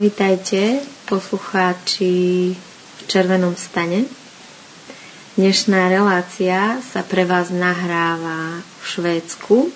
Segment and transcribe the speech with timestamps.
[0.00, 4.08] Vítajte, poslucháči v Červenom stane.
[5.36, 9.68] Dnešná relácia sa pre vás nahráva v Švédsku,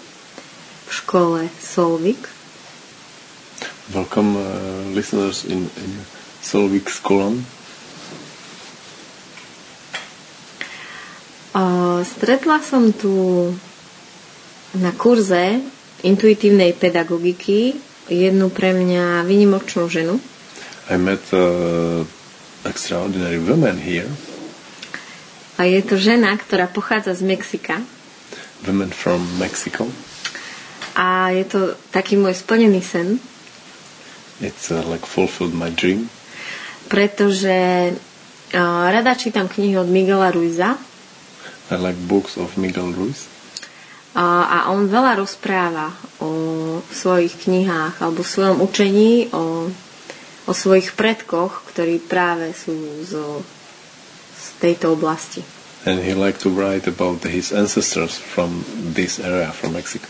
[0.88, 2.24] v škole Solvik.
[3.92, 4.48] Welcome uh,
[4.96, 5.92] listeners in, in
[6.40, 7.44] Solvik Skolan.
[11.52, 13.52] O, stretla som tu
[14.72, 15.60] na kurze
[16.00, 20.20] intuitívnej pedagogiky jednu pre mňa vynimočnú ženu.
[20.88, 22.04] I met uh,
[22.64, 24.08] extraordinary woman here,
[25.54, 27.78] A je to žena, ktorá pochádza z Mexika.
[28.66, 29.86] women from Mexico.
[30.96, 33.20] A je to taký môj splnený sen,
[34.42, 36.10] It's uh, like fulfilled my dream
[36.88, 37.54] pretože
[37.90, 40.76] uh, rada čítam knihy od Miguela Ruiza
[41.72, 43.24] I like books of Miguel Ruiz.
[44.14, 45.90] A, on veľa rozpráva
[46.22, 46.30] o
[46.86, 49.66] svojich knihách alebo svojom učení, o,
[50.46, 53.42] o svojich predkoch, ktorí práve sú zo,
[54.38, 55.42] z tejto oblasti.
[55.84, 60.08] And he liked to write about his ancestors from this area, from Mexico.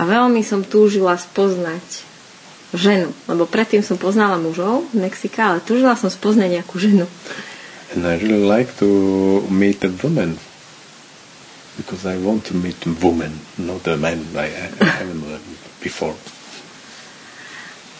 [0.00, 2.02] A veľmi som túžila spoznať
[2.74, 7.06] ženu, lebo predtým som poznala mužov z Mexika, ale túžila som spoznať nejakú ženu.
[7.94, 8.88] And I really like to
[9.46, 10.40] meet a woman
[11.76, 14.24] because I want to meet a woman, not a man.
[14.36, 14.48] I,
[14.80, 15.40] I haven't met
[15.80, 16.16] before.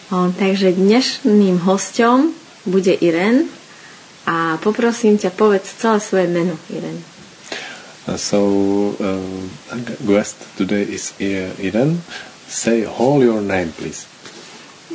[0.06, 2.30] O, takže dnešným hostom
[2.62, 3.50] bude Irene
[4.26, 7.02] a poprosím ťa, povedz celé svoje meno, Irene.
[8.06, 8.38] Uh, so,
[9.02, 9.18] uh,
[10.06, 11.98] guest today is I- Irene.
[12.46, 14.06] Say all your name, please.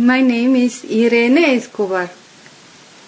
[0.00, 2.08] My name is Irene Escobar.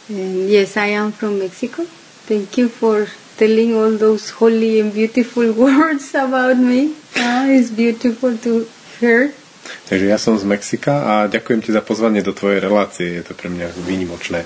[0.08, 1.88] And yes, I am from Mexico.
[2.28, 6.94] Thank you for telling all those holy and beautiful words about me.
[7.16, 8.66] Ah, it's beautiful to
[9.00, 9.34] hear.
[9.64, 13.20] Takže ja som z Mexika a ďakujem ti za pozvanie do tvojej relácie.
[13.20, 14.44] Je to pre mňa výnimočné.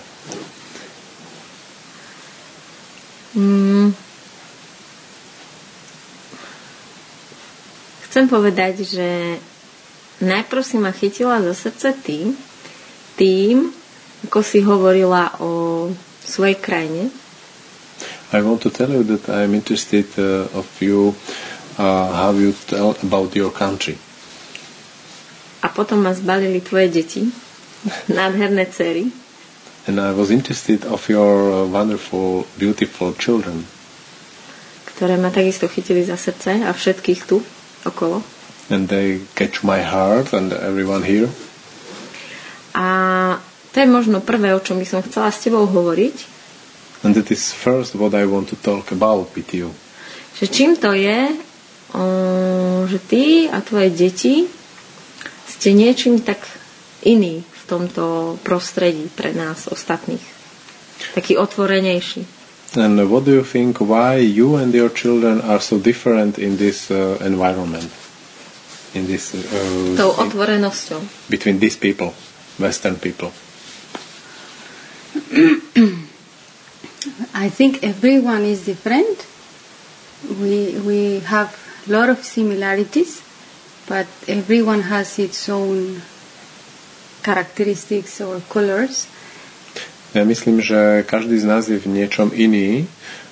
[3.34, 3.94] Mm.
[8.08, 9.38] Chcem povedať, že
[10.22, 12.34] najprv si ma chytila za srdce tým,
[13.14, 13.70] tým,
[14.26, 15.86] ako si hovorila o
[16.24, 17.10] svojej krajine,
[18.32, 21.14] I want to tell you that I am interested uh, of you
[21.78, 23.96] uh, how you tell about your country.
[25.58, 27.22] a potom ma zbalili tvoje deti,
[28.18, 29.10] nádherné cery,
[29.88, 33.64] And I was interested of your uh, wonderful, beautiful children.
[34.84, 37.40] ktoré ma takisto chytili za srdce a všetkých tu
[37.88, 38.20] okolo.
[38.68, 41.32] And they catch my heart and everyone here.
[42.76, 42.86] A
[43.72, 46.16] to je možno prvé, o čom by som chcela s tebou hovoriť,
[47.02, 49.70] And that is first what I want to talk about with you.
[50.38, 51.34] že čím to je,
[51.94, 52.02] o,
[52.86, 54.46] že ty a tvoje deti
[55.50, 56.38] ste niečím tak
[57.02, 60.22] iný v tomto prostredí pre nás ostatných.
[61.14, 62.26] Taký otvorenejší.
[62.78, 66.90] And what do you think why you and your children are so different in this
[66.90, 67.90] uh, environment?
[68.94, 71.00] In this uh, Tou otvorenosťou.
[71.30, 72.14] between these people,
[72.58, 73.30] Western people.
[77.34, 79.26] I think everyone is different.
[80.40, 81.54] We we have
[81.86, 83.22] a lot of similarities,
[83.86, 86.02] but everyone has its own
[87.22, 89.06] characteristics or colors.
[90.16, 92.88] Ja myslím, že každý z nás je v niečom iný.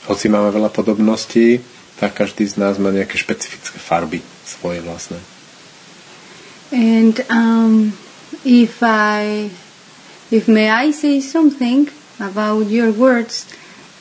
[0.06, 1.64] Hoci máme veľa podobností,
[1.97, 5.16] tak každý z nás má nejaké špecifické farby svoje vlastné.
[6.70, 7.97] And um,
[8.44, 9.48] if I,
[10.28, 11.88] if may I say something
[12.20, 13.48] about your words,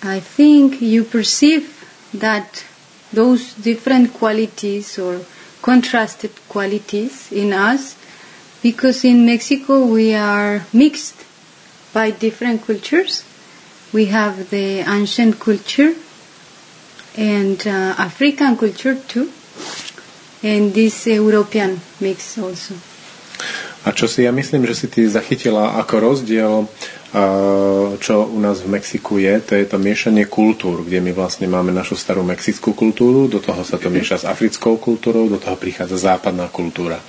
[0.05, 1.71] I think you perceive
[2.13, 2.63] that
[3.11, 5.21] those different qualities or
[5.61, 7.95] contrasted qualities in us,
[8.61, 11.25] because in Mexico we are mixed
[11.93, 13.23] by different cultures.
[13.93, 15.95] We have the ancient culture
[17.17, 19.31] and uh, African culture too
[20.43, 22.75] and this European mix also.
[23.85, 26.53] A čo si ja myslím, že si ty zachytila ako rozdiel,
[27.95, 31.71] čo u nás v Mexiku je, to je to miešanie kultúr, kde my vlastne máme
[31.71, 35.95] našu starú mexickú kultúru, do toho sa to mieša s africkou kultúrou, do toho prichádza
[36.11, 36.99] západná kultúra.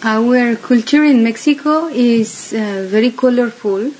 [0.00, 3.90] Our culture in Mexico is uh, very colorful.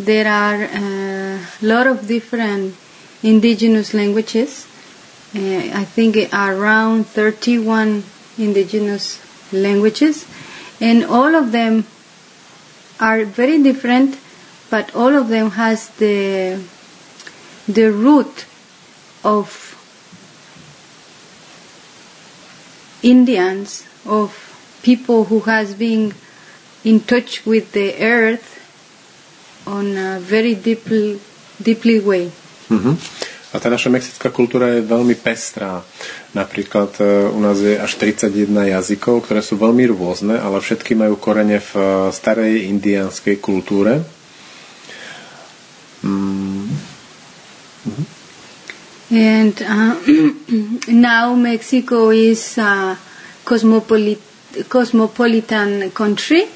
[0.00, 0.86] There are a
[1.62, 2.74] lot of different
[3.22, 4.66] indigenous languages.
[5.30, 8.02] Uh, I think around 31
[8.40, 9.20] indigenous
[9.52, 10.26] languages,
[10.80, 11.86] and all of them
[13.00, 14.18] are very different,
[14.70, 16.60] but all of them has the
[17.68, 18.44] the root
[19.24, 19.70] of
[23.02, 24.32] Indians of
[24.82, 26.14] people who has been
[26.84, 28.60] in touch with the earth
[29.66, 31.20] on a very deeply,
[31.62, 32.30] deeply way.
[32.70, 32.96] Uh-huh.
[33.54, 35.78] A tá naša mexická kultúra je veľmi pestrá.
[36.34, 41.14] Napríklad e, u nás je až 31 jazykov, ktoré sú veľmi rôzne, ale všetky majú
[41.16, 44.02] korene v e, starej indiánskej kultúre.
[46.02, 46.66] Mm.
[47.86, 48.24] Mm-hmm.
[49.14, 49.94] And uh,
[50.88, 52.98] now Mexico is a
[53.44, 56.48] cosmopolit- cosmopolitan country.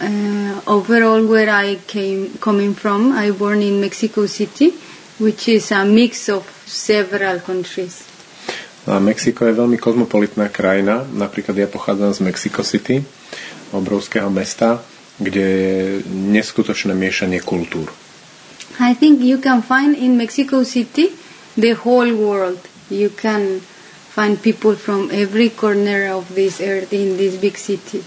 [0.00, 4.72] Uh, overall, where I came coming from, I born in Mexico City,
[5.18, 8.06] which is a mix of several countries.
[8.82, 11.06] A Mexiko je veľmi kozmopolitná krajina.
[11.06, 12.98] Napríklad ja pochádzam z Mexico City,
[13.70, 14.82] obrovského mesta,
[15.22, 15.72] kde je
[16.10, 17.86] neskutočné miešanie kultúr.
[18.82, 21.14] I think you can find in Mexico City
[21.54, 22.58] the whole world.
[22.90, 23.62] You can
[24.12, 28.02] find people from every corner of this earth in this big city.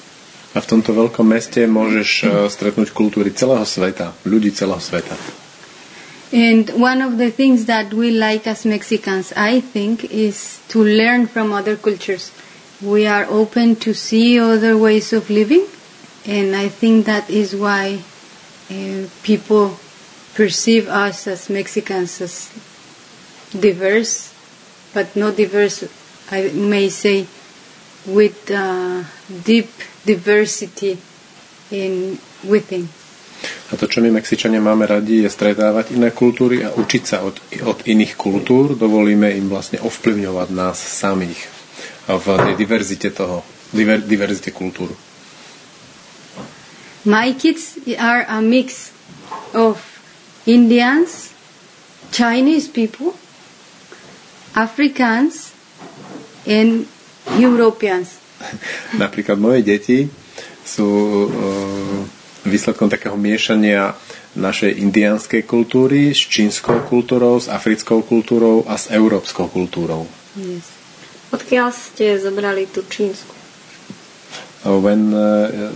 [0.55, 5.44] A v tomto veľkom meste môžeš uh, stretnúť kultúry celého sveta, ľudí celého sveta.
[6.31, 11.27] And one of the things that we like as Mexicans, I think, is to learn
[11.27, 12.31] from other cultures.
[12.81, 15.65] We are open to see other ways of living,
[16.25, 18.01] and I think that is why
[18.69, 19.79] uh, people
[20.33, 22.51] perceive us as Mexicans as
[23.57, 24.33] diverse,
[24.93, 25.85] but not diverse,
[26.29, 27.27] I may say,
[28.05, 29.03] with uh,
[29.43, 29.69] deep
[30.05, 30.97] diversity
[31.71, 32.89] in within.
[33.65, 37.35] A to, čo my Mexičania máme radi, je stretávať iné kultúry a učiť sa od,
[37.63, 38.73] od iných kultúr.
[38.73, 41.41] Dovolíme im vlastne ovplyvňovať nás samých
[42.05, 44.93] v tej diverzite toho, diver, diverzite kultúr.
[47.05, 48.89] My kids are a mix
[49.53, 49.77] of
[50.45, 51.33] Indians,
[52.11, 53.13] Chinese people,
[54.53, 55.53] Africans,
[56.45, 56.85] and
[57.33, 58.21] Europeans.
[59.01, 59.99] Napríklad moje deti
[60.61, 60.89] sú
[61.25, 62.01] uh,
[62.45, 63.97] výsledkom takého miešania
[64.37, 70.05] našej indianskej kultúry s čínskou kultúrou, s africkou kultúrou a s európskou kultúrou.
[70.37, 70.67] Yes.
[71.33, 73.33] Odkiaľ ste zobrali tú čínsku?
[74.65, 75.69] Uh, when uh,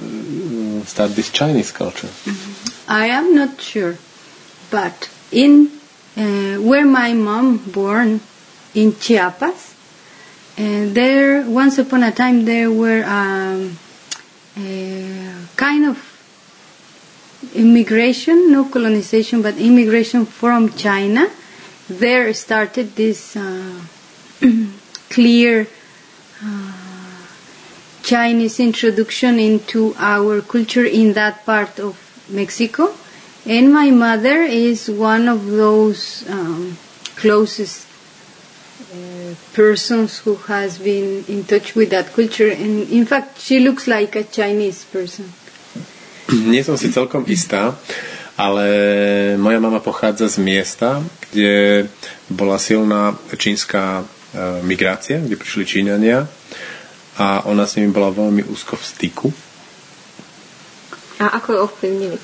[0.86, 2.10] start this Chinese culture?
[2.90, 3.98] I am not sure,
[4.74, 5.70] but in
[6.18, 8.20] uh, where my mom born
[8.74, 9.74] in Chiapas,
[10.58, 13.78] uh, there once upon a time there were um,
[14.58, 16.09] uh, kind of
[17.54, 21.30] immigration, no colonization, but immigration from China.
[21.90, 23.82] There started this uh,
[25.10, 25.68] clear
[26.44, 26.72] uh,
[28.04, 31.98] Chinese introduction into our culture in that part of
[32.30, 32.94] Mexico.
[33.46, 36.78] And my mother is one of those um,
[37.16, 37.88] closest
[38.94, 42.50] uh, persons who has been in touch with that culture.
[42.50, 45.32] And in fact, she looks like a Chinese person.
[46.54, 47.74] Nie som si celkom istá,
[48.40, 48.66] ale
[49.36, 51.86] moja mama pochádza z miesta, kde
[52.30, 56.24] bola silná čínska e, migrácia, kde prišli Číňania
[57.20, 59.28] a ona s nimi bola veľmi úzko v styku.
[61.20, 62.18] A ako ju ovplyvnili?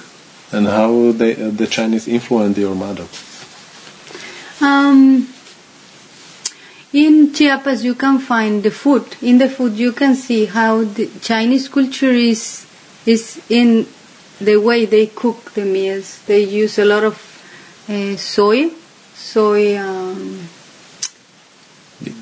[0.56, 3.04] And how they, the Chinese influenced your mother?
[4.64, 5.28] Um,
[6.94, 9.04] in Chiapas, you can find the food.
[9.20, 12.65] In the food, you can see how the Chinese culture is
[13.06, 13.86] is in
[14.40, 16.20] the way they cook the meals.
[16.26, 17.16] They use a lot of
[17.88, 18.74] uh, soy,
[19.14, 20.50] soy, um,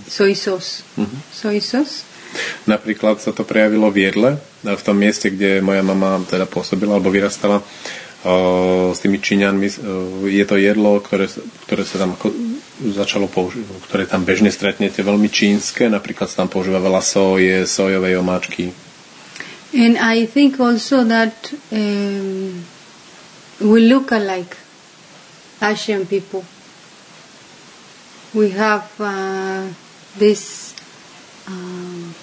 [0.08, 1.18] soy sauce, Mhm.
[1.32, 2.04] soy sauce.
[2.66, 4.30] Napríklad sa to prejavilo v jedle,
[4.66, 7.62] v tom mieste, kde moja mama teda pôsobila alebo vyrastala
[8.26, 9.68] o, s tými Číňanmi.
[9.70, 9.72] o,
[10.26, 11.30] Je to jedlo, ktoré,
[11.70, 12.18] ktoré sa tam
[12.82, 18.18] začalo používať, ktoré tam bežne stretnete, veľmi čínske, napríklad sa tam používa veľa soje, sojovej
[18.18, 18.74] omáčky.
[19.74, 22.64] And I think also that um,
[23.60, 24.56] we look alike,
[25.62, 26.46] Asian people.
[28.34, 29.68] We have uh,
[30.18, 30.74] this.
[31.48, 32.14] Um,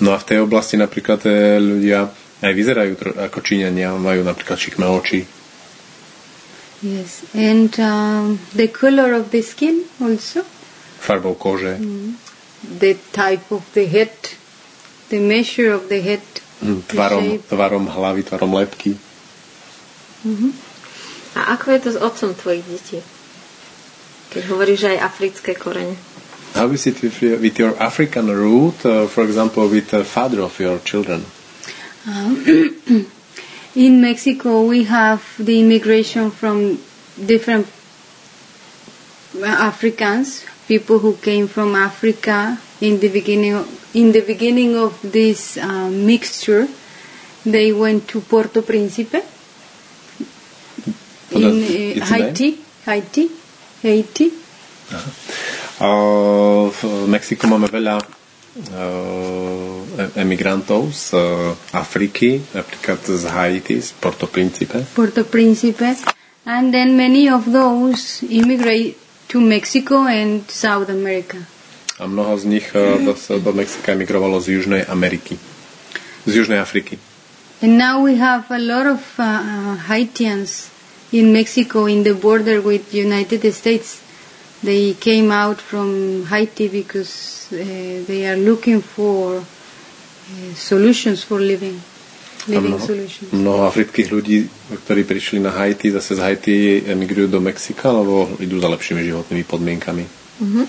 [0.00, 2.08] No a v tej oblasti napríklad e, ľudia
[2.40, 5.28] aj vyzerajú ako Číňania, majú napríklad šikmé oči.
[6.82, 10.40] yes, and um, the color of the skin also,
[10.98, 11.76] farbou kože,
[12.64, 14.16] the type of the head,
[15.10, 16.22] the measure of the head,
[16.62, 18.94] mm, the tvarom, tvarom hlavy, tvarom lepky.
[21.34, 22.98] A ako je to s otcom tvojich detí?
[24.30, 25.94] Keď hovoríš aj africké korene.
[26.54, 30.42] How is it with, your- with your African root, uh, for example, with the father
[30.42, 31.22] of your children?
[32.06, 32.42] Um,
[33.78, 36.82] in Mexico, we have the immigration from
[37.16, 37.70] different
[39.40, 43.54] Africans, people who came from Africa in the beginning
[43.94, 46.68] in the beginning of this uh, mixture,
[47.44, 49.22] they went to Puerto Príncipe
[51.32, 52.04] in uh?
[52.06, 53.24] Haiti, Haiti,
[53.82, 54.26] Haiti.
[55.80, 55.88] A
[56.68, 58.02] v Mexiku máme veľa
[60.18, 61.14] emigrantov z
[61.70, 64.82] Afriky, napríklad z Haiti, z Porto Principe.
[64.92, 65.94] Puerto Príncipe,
[66.44, 68.98] and then many of those immigrate
[69.30, 71.38] to Mexico and South America.
[72.00, 75.36] A mnoho z nich e, do, Mexika emigrovalo z Južnej Ameriky.
[76.24, 76.96] Z Južnej Afriky.
[77.60, 80.72] And now we have a lot of uh, Haitians
[81.12, 84.00] in Mexico in the border with United States.
[84.64, 87.56] They came out from Haiti because uh,
[88.08, 91.76] they are looking for uh, solutions for living,
[92.48, 93.28] living mnoho, solutions.
[93.28, 94.48] mnoho afrických ľudí,
[94.88, 99.44] ktorí prišli na Haiti, zase z Haiti emigrujú do Mexika, alebo idú za lepšími životnými
[99.44, 100.04] podmienkami.
[100.40, 100.64] O,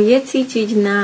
[0.00, 1.00] je cítiť na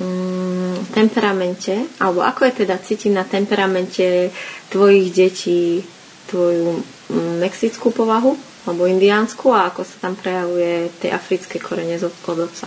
[0.00, 4.30] mm, temperamente, alebo ako je teda cítiť na temperamente
[4.70, 5.84] tvojich detí
[6.26, 8.34] tvoju mm, mexickú povahu,
[8.66, 12.66] alebo indiánsku a ako sa tam prejavuje tie africké korene z od od otca.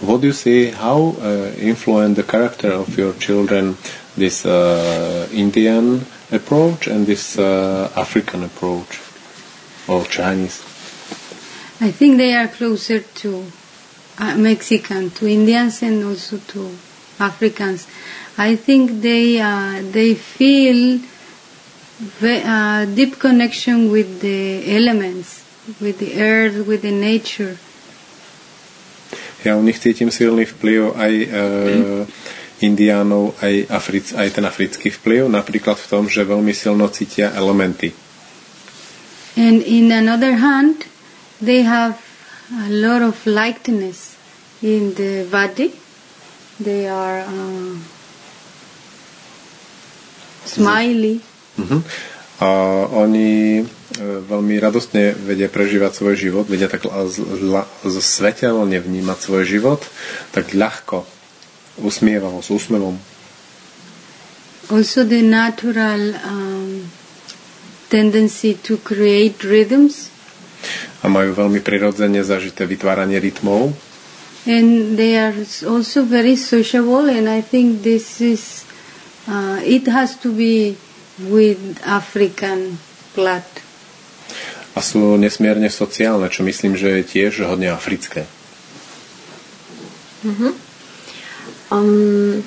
[0.00, 0.72] What do you see?
[0.72, 3.76] How uh, influence the character of your children
[4.16, 8.96] this uh, Indian approach and this uh, African approach,
[9.84, 10.64] or Chinese?
[11.84, 13.44] I think they are closer to
[14.20, 16.68] uh, Mexican, to Indians, and also to
[17.18, 17.88] Africans.
[18.36, 21.00] I think they uh, they feel
[22.20, 25.44] ve- uh, deep connection with the elements,
[25.80, 27.56] with the earth, with the nature.
[29.44, 32.04] Ja u nich cítim silný vplyv aj uh,
[32.60, 37.96] Indiánov, aj, Afric, aj ten africký vplyv, napríklad v tom, že veľmi silno cítia elementy.
[39.40, 40.84] And in another hand,
[41.40, 41.96] they have
[42.52, 44.09] a lot of likeness
[44.62, 45.72] in the body.
[46.60, 47.72] They are uh,
[50.44, 51.20] smiley.
[51.56, 51.80] Uh-huh.
[52.40, 52.48] A
[52.88, 53.64] oni e,
[54.00, 59.44] veľmi radostne vedia prežívať svoj život, vedia tak la- z- la- z- svetelne vnímať svoj
[59.44, 59.80] život,
[60.32, 61.04] tak ľahko,
[61.84, 62.96] usmievavo, s úsmevom.
[64.72, 66.88] Also, the natural um,
[67.92, 70.08] tendency to create rhythms,
[71.00, 73.72] A majú veľmi prirodzene zažité vytváranie rytmov.
[74.46, 75.34] And they are
[75.68, 77.08] also very sociable.
[77.08, 78.64] And I think this is
[79.28, 80.76] uh, it has to be
[81.18, 82.78] with African
[83.14, 83.44] blood.
[84.70, 88.24] A sú nesmierne sociálne, čo myslím, že je tiež hodne africké.
[91.70, 92.42] Um,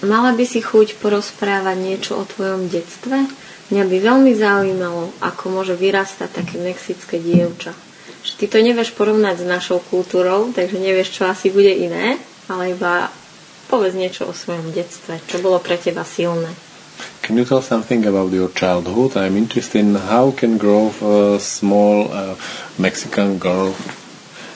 [0.00, 3.28] mala by si chuť porozprávať niečo o tvojom detstve?
[3.70, 7.76] Mňa by veľmi zaujímalo, ako môže vyrastať také mexické dievča.
[8.20, 12.20] Že ty to nevieš porovnať s našou kultúrou, takže nevieš, čo asi bude iné,
[12.52, 13.08] ale iba
[13.72, 16.52] povedz niečo o svojom detstve, čo bolo pre teba silné.
[17.22, 19.16] Can you tell something about your childhood?
[19.16, 22.34] I'm interested in how can grow a small uh,
[22.76, 23.72] Mexican girl.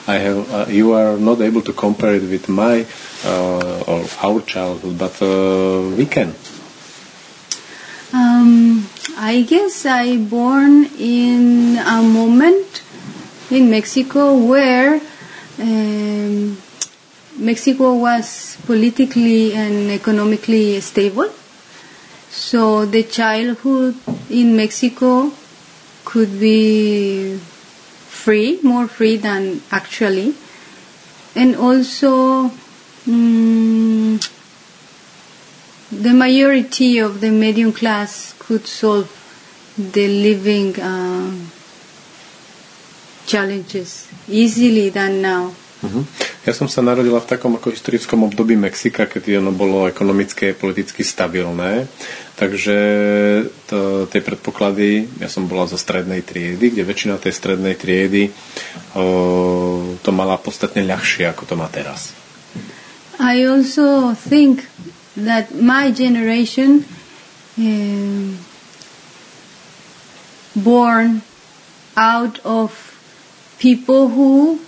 [0.04, 0.52] I have.
[0.52, 2.84] Uh, you are not able to compare it with my
[3.24, 6.34] uh, or our childhood, but uh, we can.
[8.12, 12.83] Um, I guess I born in a moment
[13.54, 15.00] in Mexico where
[15.60, 16.56] um,
[17.38, 21.30] Mexico was politically and economically stable.
[22.30, 23.94] So the childhood
[24.30, 25.32] in Mexico
[26.04, 30.34] could be free, more free than actually,
[31.34, 32.50] and also.
[33.06, 34.30] mm
[36.02, 39.08] the majority of the medium class could solve
[39.78, 41.32] the living uh,
[43.26, 45.52] challenges easily than now.
[45.84, 46.04] Uh-huh.
[46.48, 50.56] Ja som sa narodila v takom ako historickom období Mexika, keď ono bolo ekonomicky a
[50.56, 51.84] politicky stabilné.
[52.34, 52.76] Takže
[53.68, 58.32] to, tie predpoklady, ja som bola zo strednej triedy, kde väčšina tej strednej triedy
[58.96, 59.04] o,
[60.00, 62.16] to mala podstatne ľahšie, ako to má teraz.
[63.20, 64.66] I also think
[65.14, 66.88] that my generation,
[67.54, 68.40] um,
[70.56, 71.22] born
[71.94, 72.93] out of
[73.58, 74.60] people who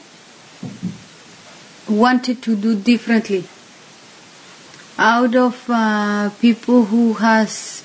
[1.89, 3.45] wanted to do differently,
[4.99, 7.85] out of uh, people who has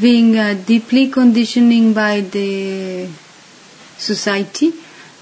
[0.00, 3.08] been uh, deeply conditioning by the
[3.96, 4.72] society,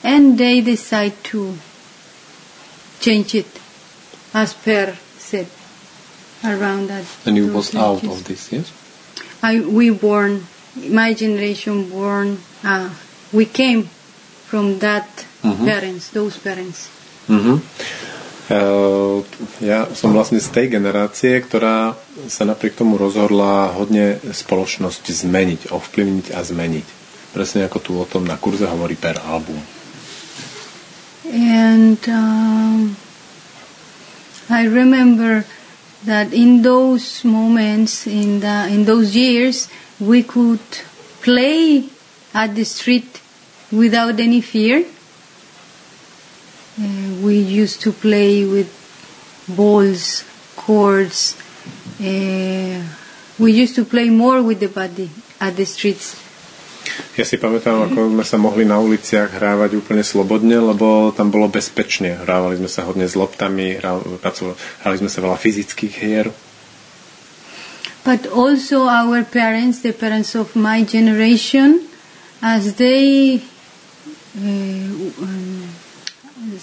[0.02, 1.56] and they decide to
[3.00, 3.46] change it,
[4.34, 5.46] as Per said
[6.44, 7.04] around that.
[7.24, 8.72] And you was out of this, yes?
[9.42, 12.92] I we born my generation born uh,
[13.32, 13.88] we came
[14.56, 15.04] from that
[15.44, 15.64] Mhm.
[15.68, 16.88] parents those parents.
[17.28, 17.60] Uh-huh.
[19.58, 21.98] ja som vlastne z tej generácie, ktorá
[22.30, 26.86] sa napriek tomu rozhodla hodne spoločnosť zmeniť, ovplyvniť a zmeniť.
[27.34, 29.58] Presne ako tu o tom na kurze hovorí per album.
[31.26, 32.94] And um,
[34.46, 35.42] I remember
[36.06, 39.66] that in those moments, in the in those years,
[39.98, 40.62] we could
[41.26, 41.90] play
[42.30, 43.25] at the street
[43.72, 44.84] without any fear
[46.78, 48.68] uh, we used to play with
[49.48, 50.24] balls,
[50.56, 51.36] cords.
[52.00, 52.82] Uh,
[53.38, 56.16] we used to play more with the body at the streets.
[57.18, 61.50] Ja si pamätám, ako sme sa mohli na uliciach hrávať úplne slobodne, lebo tam bolo
[61.50, 62.14] bezpečne.
[62.14, 66.30] Hrávali sme sa hodne s loptami, hrali sme sa veľa fyzických hier.
[68.06, 71.90] But also our parents, the parents of my generation,
[72.38, 73.42] as they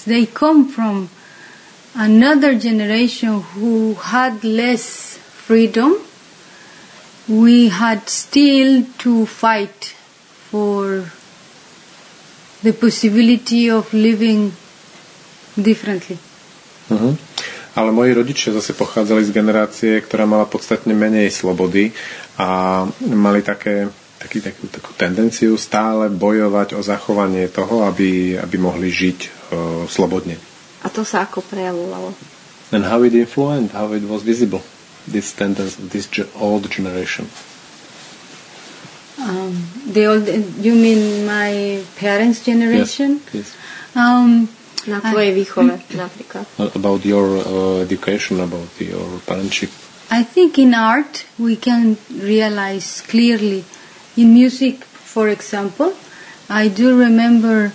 [0.06, 1.10] They come from
[1.96, 5.98] another generation who had less freedom.
[7.28, 9.96] We had still to fight
[10.52, 11.10] for
[12.62, 14.54] the possibility of living
[15.58, 16.18] differently.
[16.90, 17.16] Uh-huh.
[17.74, 21.90] Ale moji rodičia zase pochádzali z generácie, ktorá mala podstatne menej slobody
[22.38, 23.90] a mali také,
[24.24, 29.30] taký, takú, takú tendenciu stále bojovať o zachovanie toho, aby, aby mohli žiť uh,
[29.92, 30.40] slobodne.
[30.84, 32.16] A to sa ako prejavovalo?
[32.72, 34.64] And how it influenced, how it was visible,
[35.06, 36.08] this tendency, this
[36.40, 37.28] old generation.
[39.20, 40.26] Um, the old,
[40.60, 43.22] you mean my parents' generation?
[43.32, 43.54] Yes.
[43.54, 43.96] yes.
[43.96, 44.50] Um,
[44.84, 46.44] Na tvojej výchove napríklad.
[46.60, 47.44] About your uh,
[47.80, 49.72] education, about your parentship.
[50.12, 53.64] I think in art we can realize clearly.
[54.16, 55.94] In music, for example,
[56.50, 57.74] I do remember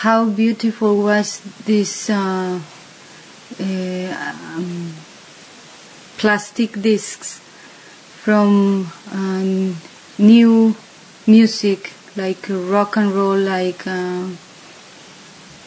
[0.00, 2.58] how beautiful was this uh,
[3.60, 4.92] uh, um,
[6.16, 7.38] plastic discs
[8.22, 9.76] from um,
[10.16, 10.74] new
[11.26, 14.28] music like rock and roll like uh,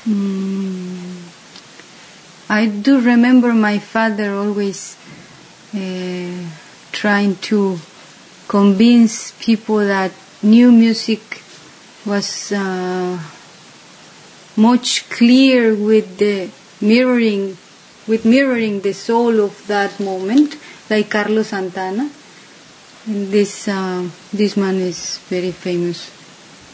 [0.07, 1.21] mm,
[2.49, 4.97] I do remember my father always
[5.75, 6.49] uh,
[6.91, 7.77] trying to
[8.47, 11.21] convince people that new music
[12.05, 13.19] was uh,
[14.55, 16.49] much clear with the
[16.81, 17.57] mirroring
[18.07, 20.55] with mirroring the soul of that moment
[20.89, 22.09] like Carlos Santana.
[23.07, 26.11] And this uh, this man is very famous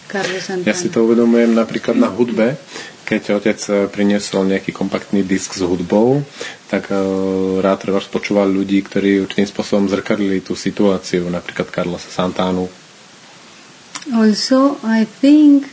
[0.07, 2.57] Carlos Santana Ja si to uvedomujem napríklad na hudbe
[3.03, 6.23] keď otec eh, priniesol nejaký kompaktný disk s hudbou,
[6.67, 12.65] tak uh, rád treba počúval ľudí, ktorí určitým spôsobom zrkadlili tú situáciu, napríklad Carlosa Santánu.
[14.09, 15.69] Also, I think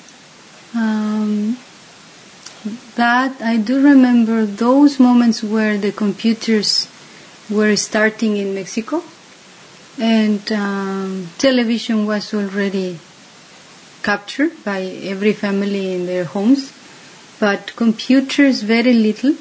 [0.76, 1.56] um,
[3.00, 6.84] that I do remember those moments where the computers
[7.48, 9.02] were starting in Mexico
[9.98, 12.98] and um, television was already
[14.02, 16.72] captured by every family in their homes,
[17.40, 19.34] but computers very little.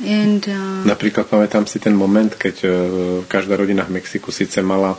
[0.00, 2.72] And, uh, Napríklad pamätám si ten moment, keď uh,
[3.28, 4.96] každá rodina v Mexiku síce mala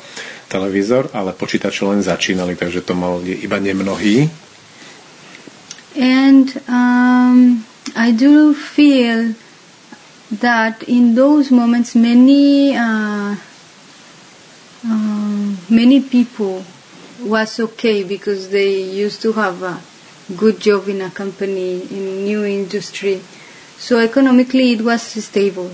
[0.47, 4.29] televízor, ale počítače len začínali, takže to mal iba nemnohí.
[5.97, 7.65] And um,
[7.97, 9.35] I do feel
[10.31, 13.35] that in those moments, many uh,
[14.87, 16.63] uh, many people
[17.19, 19.81] was okay because they used to have a
[20.37, 23.21] good job in a company in new industry.
[23.77, 25.71] So economically, it was stable.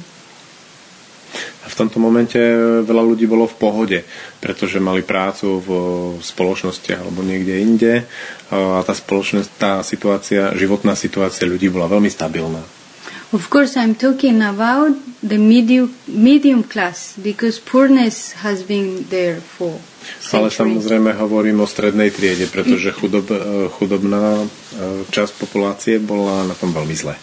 [1.67, 2.39] v tomto momente
[2.87, 3.99] veľa ľudí bolo v pohode,
[4.39, 5.69] pretože mali prácu v
[6.23, 7.93] spoločnosti alebo niekde inde
[8.49, 12.63] a tá spoločnosť, tá situácia, životná situácia ľudí bola veľmi stabilná.
[13.35, 19.81] Of course, I'm talking about the medium, medium class because poorness has been there for
[20.21, 20.33] centuries.
[20.33, 23.25] Ale samozrejme hovorím o strednej triede, pretože chudob,
[23.77, 24.45] chudobná
[25.09, 27.15] časť populácie bola na tom veľmi zle.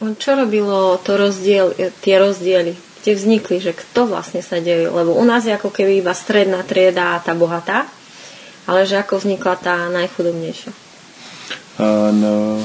[0.00, 2.72] Čo robilo to rozdiel, tie rozdiely?
[3.00, 4.88] Kde vznikli, že kto vlastne sa deje?
[4.88, 7.88] Lebo u nás je ako keby iba stredná trieda a tá bohatá,
[8.64, 10.72] ale že ako vznikla tá najchudobnejšia?
[11.80, 12.60] Uh, no.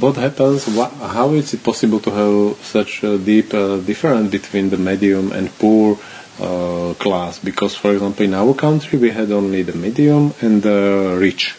[0.00, 0.64] What happens?
[0.66, 5.50] How is it possible to have such a deep uh, difference between the medium and
[5.58, 5.98] poor
[6.40, 7.38] uh, class?
[7.38, 11.54] Because, for example, in our country we had only the medium and the rich.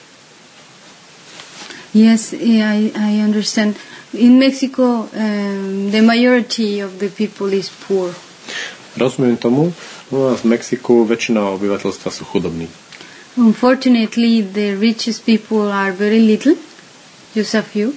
[1.94, 3.78] Yes, yeah, I, I understand.
[4.14, 8.14] In Mexico, um, the majority of the people is poor.
[8.98, 9.74] Rozumiem tomu.
[10.12, 12.70] U nás v Mexiku väčšina obyvateľstva sú chudobní.
[13.38, 16.54] Unfortunately, the richest people are very little,
[17.34, 17.94] just a few.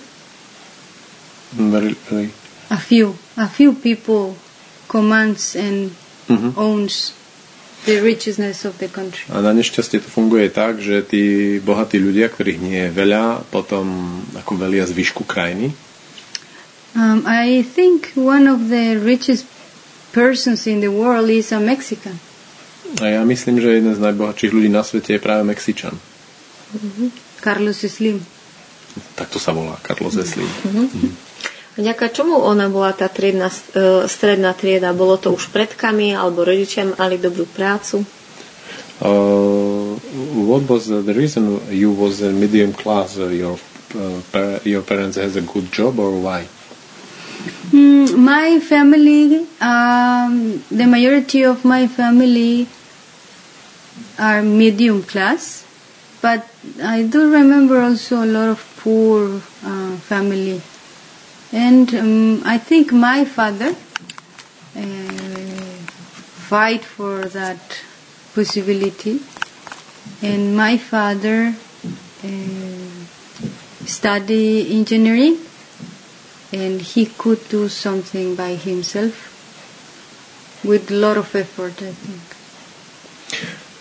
[1.52, 2.30] Very, very.
[2.68, 4.34] A few, a few people
[4.88, 5.94] commands and
[6.26, 6.58] Mhm.
[6.58, 7.14] owns
[7.86, 9.22] the richness of the country.
[9.30, 11.22] A na nešťastie to funguje tak, že tí
[11.62, 13.86] bohatí ľudia, ktorých nie je veľa, potom
[14.34, 15.70] ako velia zvyšku krajiny.
[16.96, 19.46] Um, I think one of the richest
[20.10, 22.18] persons in the world is a Mexican.
[22.98, 25.94] A ja myslím, že jeden z najbohatších ľudí na svete je práve Mexičan.
[27.38, 28.18] Carlos Slim.
[29.16, 30.48] Tak to sa volá, Carlos Slim.
[31.76, 34.96] Vďaka čomu ona bola tá triedna, e, stredná trieda?
[34.96, 38.00] Bolo to už predkami, alebo rodičia mali dobrú prácu?
[38.96, 39.92] Uh,
[40.48, 43.20] what was the reason you was a medium class?
[43.20, 43.60] Uh, your
[43.92, 46.48] uh, your parents has a good job or why?
[47.76, 52.66] Mm, my family, um, the majority of my family
[54.18, 55.65] are medium class,
[56.26, 56.44] but
[56.82, 59.36] I do remember also a lot of poor
[59.72, 60.60] uh, family.
[61.52, 63.74] And um, I think my father uh,
[66.50, 67.60] fight for that
[68.34, 69.20] possibility,
[70.20, 71.54] and my father
[72.24, 72.26] uh,
[73.98, 75.38] study engineering
[76.52, 79.32] and he could do something by himself
[80.64, 82.35] with a lot of effort, I think.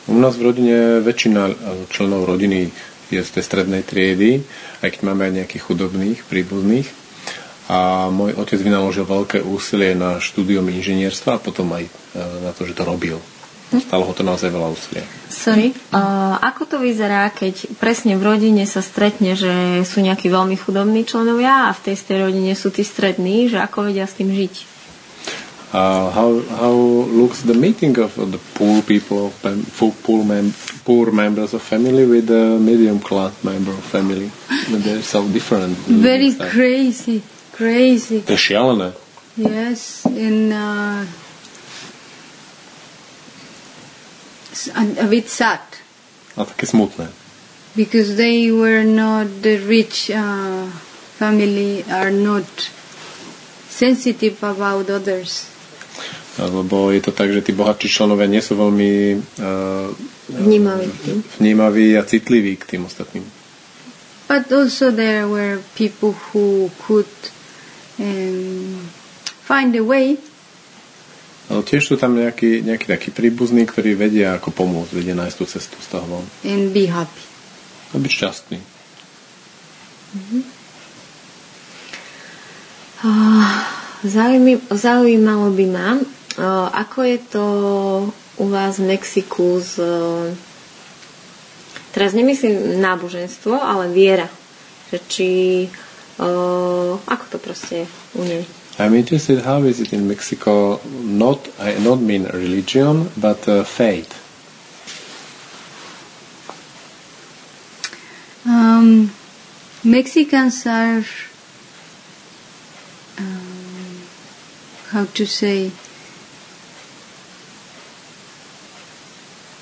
[0.05, 1.53] U nás v rodine väčšina eh,
[1.89, 2.69] členov rodiny
[3.13, 4.41] je z tej strednej triedy,
[4.81, 6.89] aj keď máme aj nejakých chudobných, príbuzných.
[7.65, 11.91] A môj otec vynaložil veľké úsilie na štúdium inžinierstva a potom aj eh,
[12.45, 13.17] na to, že to robil.
[13.65, 15.03] Stalo ho to naozaj veľa úsilia.
[15.27, 15.73] Sorry.
[15.89, 21.01] Uh, ako to vyzerá, keď presne v rodine sa stretne, že sú nejakí veľmi chudobní
[21.03, 24.74] členovia a v tej rodine sú tí strední, že ako vedia s tým žiť?
[25.75, 26.71] Uh, how how
[27.19, 29.33] looks the meeting of the poor people,
[29.75, 30.53] poor poor, mem-
[30.87, 34.31] poor members of family with the medium class member of family?
[34.71, 35.75] They're so different.
[35.83, 37.19] Very crazy,
[37.51, 38.21] crazy.
[38.23, 38.93] To je šialené.
[39.35, 41.03] Yes, and uh,
[45.03, 45.59] a bit sad
[46.39, 47.11] A také smutné.
[47.75, 50.71] because they were not the rich uh,
[51.19, 52.47] family are not
[53.67, 55.51] sensitive about others.
[56.35, 58.91] Lebo je to tak, že tí bohatší členovia nie sú veľmi
[59.39, 59.87] uh,
[60.25, 60.89] Vnímaví
[61.39, 63.23] vnímaví a citliví k tým ostatným.
[64.27, 67.07] But also there were people who could
[68.01, 68.89] um,
[69.45, 70.17] find a way
[71.45, 75.45] Ale tiež sú tam nejakí, nejakí takí príbuzní, ktorí vedia, ako pomôcť, vedia nájsť tú
[75.45, 76.25] cestu z toho von.
[76.41, 77.21] and be happy.
[77.93, 78.57] A byť šťastný.
[84.01, 86.24] Zaujími, zaujímalo by ma, uh,
[86.71, 87.45] ako je to
[88.37, 89.63] u vás v Mexiku.
[89.79, 90.35] Uh,
[91.91, 94.27] teraz nemyslím náboženstvo, ale viera.
[94.91, 95.29] Že či...
[96.15, 98.43] Uh, ako to proste je u nej?
[98.79, 104.11] I'm interested how is it in Mexico not I not mean religion but uh, faith.
[108.45, 109.11] Um,
[109.83, 111.03] Mexicans are,
[113.17, 114.01] um,
[114.89, 115.71] how to say,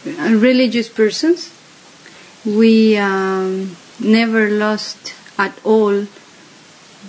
[0.05, 1.51] religious persons.
[2.45, 6.05] We um, never lost at all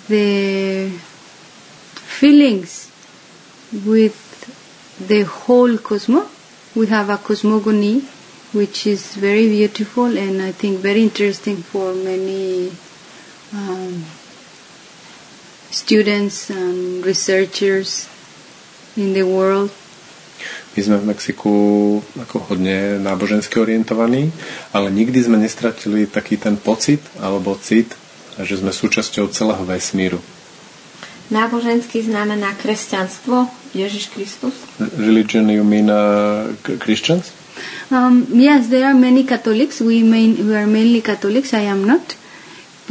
[0.08, 0.90] the
[2.20, 2.90] feelings
[3.84, 4.16] with
[5.08, 6.28] the whole cosmos.
[6.74, 8.00] We have a cosmogony
[8.52, 12.70] which is very beautiful and I think very interesting for many
[13.52, 14.04] um,
[15.70, 18.08] students and researchers
[18.96, 19.70] in the world.
[20.74, 21.54] My sme v Mexiku
[22.18, 24.34] ako hodne nábožensky orientovaní,
[24.74, 27.94] ale nikdy sme nestratili taký ten pocit alebo cit,
[28.42, 30.18] že sme súčasťou celého vesmíru.
[31.30, 34.54] Náboženský znamená kresťanstvo, Ježiš Kristus.
[34.98, 36.50] Religion, you mean uh,
[36.82, 37.32] Christians?
[37.88, 39.78] Um, yes, there are many Catholics.
[39.78, 41.54] We main, we are mainly Catholics.
[41.54, 42.18] I am not,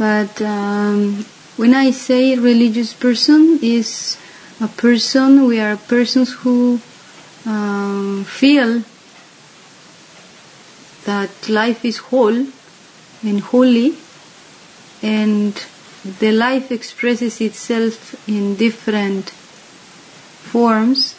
[0.00, 1.22] but um,
[1.60, 4.16] when I say religious person is
[4.60, 5.46] a person.
[5.46, 6.80] We are persons who
[7.46, 8.82] um, feel
[11.04, 12.46] that life is whole
[13.22, 13.94] and holy,
[15.02, 15.64] and
[16.20, 21.14] the life expresses itself in different forms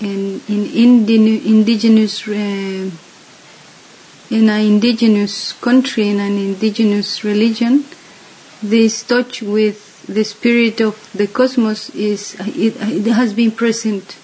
[0.00, 2.90] in in indinu- indigenous uh,
[4.30, 7.84] in an indigenous country in an indigenous religion
[8.62, 14.16] this touch with the spirit of the cosmos is it, it has been present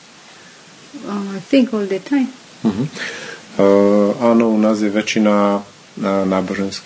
[1.09, 2.28] uh, think all the time
[2.62, 2.87] Uh-huh.
[3.59, 5.64] Uh, áno, u nás je väčšina uh,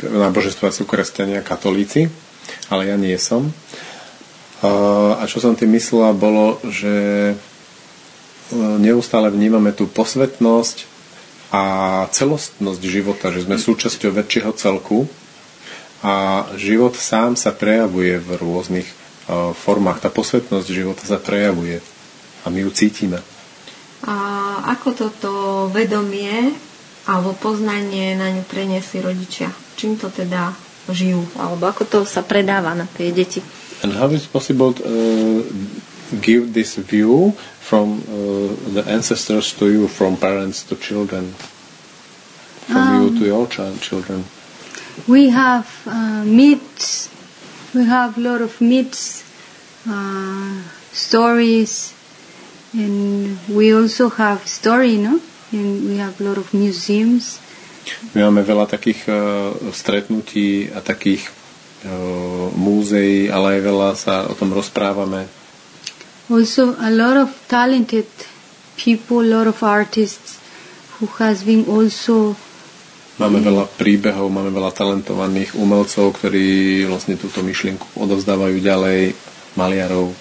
[0.00, 2.08] náboženstva sú kresťania katolíci,
[2.72, 3.52] ale ja nie som.
[4.64, 6.94] A čo som tým myslela, bolo, že
[7.28, 7.34] e,
[8.56, 10.88] neustále vnímame tú posvetnosť
[11.52, 11.64] a
[12.08, 15.04] celostnosť života, že sme súčasťou väčšieho celku
[16.00, 20.00] a život sám sa prejavuje v rôznych uh, formách.
[20.00, 21.84] Tá posvetnosť života sa prejavuje
[22.42, 23.20] a my ju cítime.
[24.06, 24.16] A
[24.70, 25.30] ako toto
[25.74, 26.54] vedomie
[27.06, 29.50] alebo poznanie na ňu preniesli rodičia?
[29.74, 30.54] Čím to teda
[30.90, 31.26] žijú?
[31.38, 33.42] Alebo ako to sa predáva na tie deti?
[33.82, 35.42] And how is possible to uh,
[36.22, 41.34] give this view from uh, the ancestors to you, from parents to children,
[42.70, 44.24] from um, you to your child, children?
[45.10, 47.10] We have uh, myths.
[47.74, 49.26] We have a lot of myths,
[49.84, 50.62] uh,
[50.94, 51.92] stories,
[52.76, 55.20] and we also have story, no?
[55.52, 57.40] And we have a lot of museums.
[58.12, 59.16] My máme veľa takých uh,
[59.70, 61.30] stretnutí a takých
[61.86, 65.30] uh, múzeí, ale aj veľa sa o tom rozprávame.
[66.26, 68.10] Also a lot of talented
[68.74, 70.42] people, a lot of artists
[70.98, 72.34] who has been also
[73.16, 79.16] Máme veľa príbehov, máme veľa talentovaných umelcov, ktorí vlastne túto myšlienku odovzdávajú ďalej,
[79.56, 80.12] maliarov,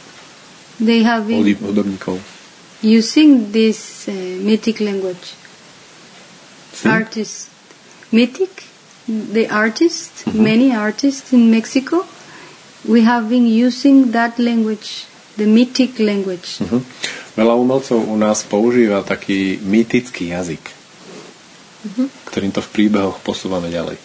[0.79, 2.34] They have been hudobníkov.
[2.85, 5.33] Using this uh, mythic language.
[6.71, 6.85] See?
[6.85, 7.49] Artists.
[8.11, 8.69] Mythic?
[9.07, 10.37] The artists, Mhm.
[10.39, 12.05] many artists in Mexico,
[12.85, 16.61] we have been using that language, the mythic language.
[16.61, 16.81] Uh-huh.
[17.33, 20.63] Veľa umelcov u nás používa taký mýtický jazyk,
[21.85, 22.05] Mhm.
[22.25, 23.97] ktorým to v príbehoch posúvame ďalej.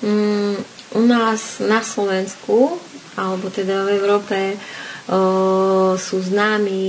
[0.00, 0.56] Mm,
[0.96, 2.76] u nás na Slovensku,
[3.16, 4.36] alebo teda v Európe,
[5.98, 6.82] sú známi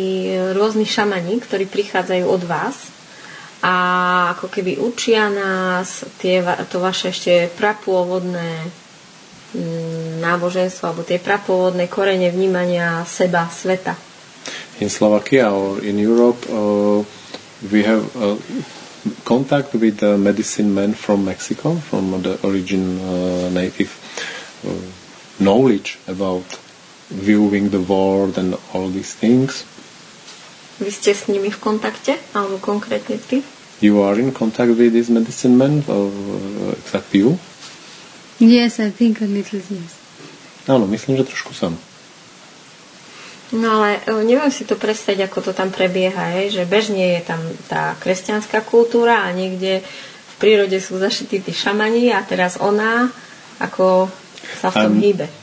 [0.53, 2.77] rôzni šamani, ktorí prichádzajú od vás
[3.61, 3.73] a
[4.37, 8.65] ako keby učia nás tie, to vaše ešte prapôvodné
[9.53, 13.93] mm, náboženstvo alebo tie prapôvodné korene vnímania seba, sveta.
[14.81, 17.05] In Slovakia or in Europe, uh,
[17.69, 18.33] we have uh,
[19.25, 23.93] contact with the medicine men from Mexico, from the origin uh, native
[24.65, 24.73] uh,
[25.37, 26.60] knowledge about
[27.11, 29.67] viewing the world and all these things.
[30.81, 32.17] Vy ste s nimi v kontakte?
[32.33, 33.43] Alebo konkrétne ty?
[33.83, 37.37] You are in contact with these medicine men, or uh, except you?
[38.41, 40.01] Yes, I think a little yes.
[40.65, 41.73] Áno, myslím, že trošku som.
[43.51, 47.21] No ale e, neviem si to predstaviť, ako to tam prebieha, hej, že bežne je
[47.25, 53.11] tam tá kresťanská kultúra a niekde v prírode sú zašití tí šamani a teraz ona
[53.59, 54.07] ako
[54.59, 54.99] sa v tom I'm-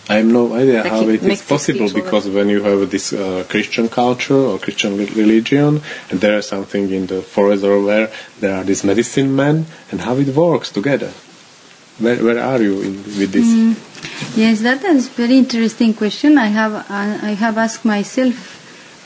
[0.08, 3.88] have no idea Taký how it is possible because when you have this uh, Christian
[3.88, 8.54] culture or Christian re- religion, and there is something in the forest or where there
[8.56, 11.12] are these medicine men, and how it works together.
[11.98, 13.48] Where, where are you in, with this?
[14.38, 16.38] Yes, that is very interesting question.
[16.38, 18.54] I have uh, I have asked myself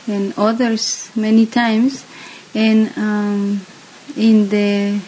[0.07, 2.05] and others many times,
[2.53, 3.65] and um,
[4.17, 5.01] in the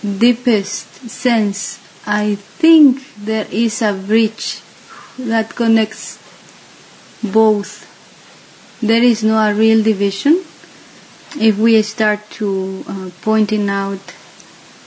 [0.00, 4.60] deepest sense, I think there is a bridge
[5.18, 6.18] that connects
[7.22, 7.90] both.
[8.82, 10.44] There is no a real division.
[11.40, 14.14] If we start to uh, pointing out.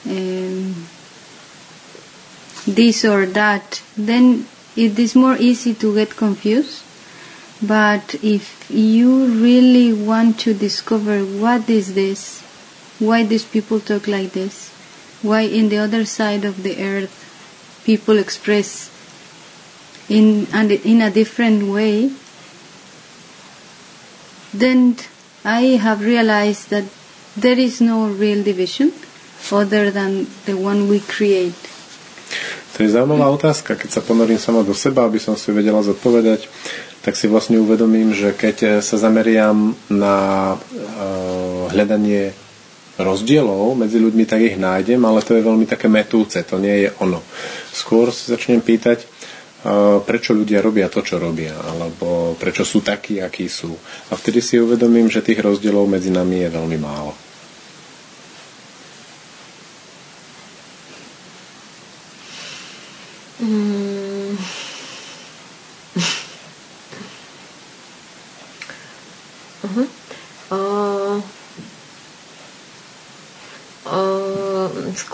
[0.05, 0.87] Um,
[2.67, 6.83] this or that, then it is more easy to get confused.
[7.61, 12.41] But if you really want to discover what is this,
[12.99, 14.71] why these people talk like this,
[15.27, 17.11] why in the other side of the earth
[17.83, 18.87] people express
[20.07, 20.47] in
[20.83, 22.11] in a different way,
[24.55, 24.95] then
[25.43, 26.87] I have realized that
[27.35, 28.91] there is no real division
[29.51, 31.55] other than the one we create.
[32.75, 33.73] To je zaujímavá otázka.
[33.73, 36.45] Keď sa ponorím sama do seba, aby som si vedela zodpovedať,
[37.01, 40.15] tak si vlastne uvedomím, že keď sa zameriam na
[40.59, 42.35] uh, hľadanie
[42.97, 46.89] rozdielov medzi ľuďmi, tak ich nájdem, ale to je veľmi také metúce, to nie je
[46.99, 47.21] ono.
[47.69, 53.21] Skôr si začnem pýtať, uh, prečo ľudia robia to, čo robia, alebo prečo sú takí,
[53.21, 53.71] akí sú.
[54.09, 57.13] A vtedy si uvedomím, že tých rozdielov medzi nami je veľmi málo.
[63.37, 63.76] Mm.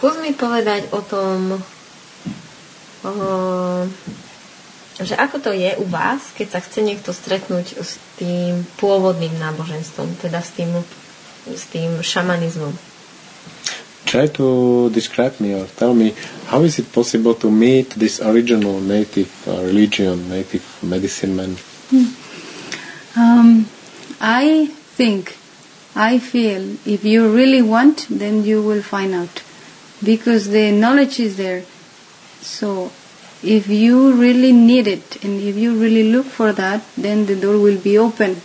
[0.03, 1.63] Skús mi povedať o tom,
[3.07, 3.11] o,
[4.99, 10.19] že ako to je u vás, keď sa chce niekto stretnúť s tým pôvodným náboženstvom,
[10.19, 10.75] teda s tým,
[11.47, 12.75] s tým šamanizmom.
[14.03, 16.11] Try to describe me or tell me
[16.51, 21.55] how is it possible to meet this original native uh, religion, native medicine man?
[23.15, 23.71] Um,
[24.19, 24.67] I
[24.99, 25.39] think,
[25.95, 29.42] I feel, if you really want, then you will find out,
[30.03, 31.63] because the knowledge is there.
[32.41, 32.91] So,
[33.41, 37.57] if you really need it and if you really look for that, then the door
[37.57, 38.41] will be opened.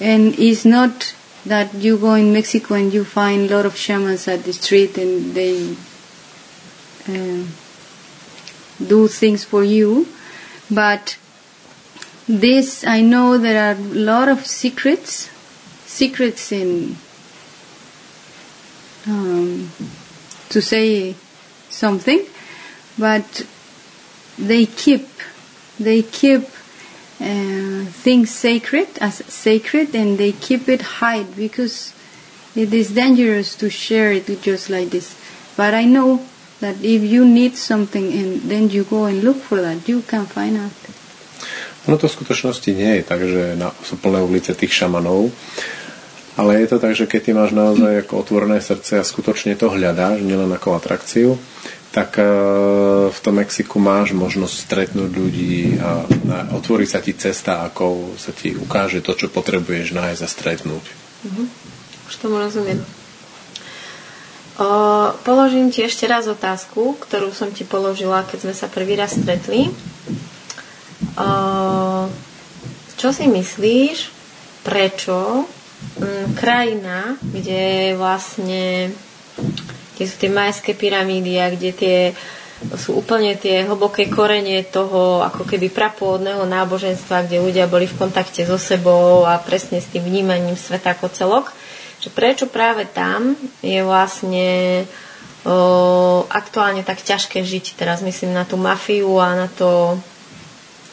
[0.00, 1.14] And it's not
[1.46, 4.98] that you go in Mexico and you find a lot of shamans at the street
[4.98, 5.76] and they
[7.08, 7.44] uh,
[8.84, 10.08] do things for you,
[10.70, 11.16] but
[12.26, 15.30] this I know there are a lot of secrets,
[15.84, 16.96] secrets in
[19.06, 19.70] um,
[20.50, 21.14] to say
[21.70, 22.24] something,
[22.98, 23.46] but
[24.38, 25.08] they keep
[25.78, 26.42] they keep
[27.20, 31.94] uh, things sacred as sacred and they keep it hide because
[32.54, 35.18] it is dangerous to share it just like this.
[35.56, 36.24] But I know
[36.60, 40.26] that if you need something and then you go and look for that, you can
[40.26, 40.72] find out.
[41.84, 43.68] Ono to v skutočnosti nie je tak, že na,
[44.00, 45.28] plné ulice tých šamanov,
[46.34, 49.70] ale je to tak, že keď ty máš naozaj ako otvorené srdce a skutočne to
[49.70, 51.38] hľadáš, nielen ako atrakciu,
[51.94, 52.26] tak e,
[53.06, 56.02] v tom Mexiku máš možnosť stretnúť ľudí a,
[56.58, 60.84] otvorí sa ti cesta, ako sa ti ukáže to, čo potrebuješ nájsť a stretnúť.
[61.22, 61.44] Mhm.
[62.10, 62.82] Už tomu rozumiem.
[64.54, 64.66] O,
[65.22, 69.70] položím ti ešte raz otázku, ktorú som ti položila, keď sme sa prvý raz stretli.
[71.14, 71.30] O,
[72.98, 74.10] čo si myslíš,
[74.66, 75.46] prečo
[76.34, 78.90] krajina, kde vlastne
[79.94, 81.98] kde sú tie majské pyramídy a kde tie
[82.74, 88.46] sú úplne tie hlboké korenie toho ako keby prapôvodného náboženstva, kde ľudia boli v kontakte
[88.46, 91.46] so sebou a presne s tým vnímaním sveta ako celok,
[92.00, 94.48] že prečo práve tam je vlastne
[95.44, 97.76] o, aktuálne tak ťažké žiť.
[97.76, 99.98] Teraz myslím na tú mafiu a na to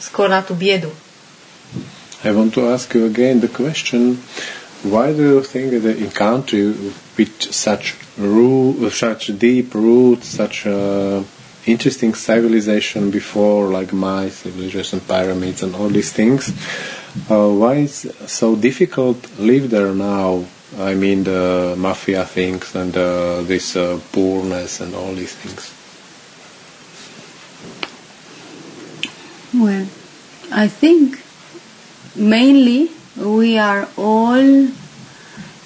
[0.02, 0.92] skôr na tú biedu.
[2.22, 4.22] I want to ask you again the question,
[4.84, 6.74] why do you think that in country
[7.18, 11.24] with such root, such deep roots, such uh,
[11.66, 16.50] interesting civilization before, like my civilization, pyramids, and all these things,
[17.30, 20.46] uh, why is so difficult live there now?
[20.80, 25.70] I mean, the mafia things and uh, this uh, poorness and all these things.
[29.54, 29.86] Well,
[30.50, 31.22] I think
[32.16, 34.68] mainly we are all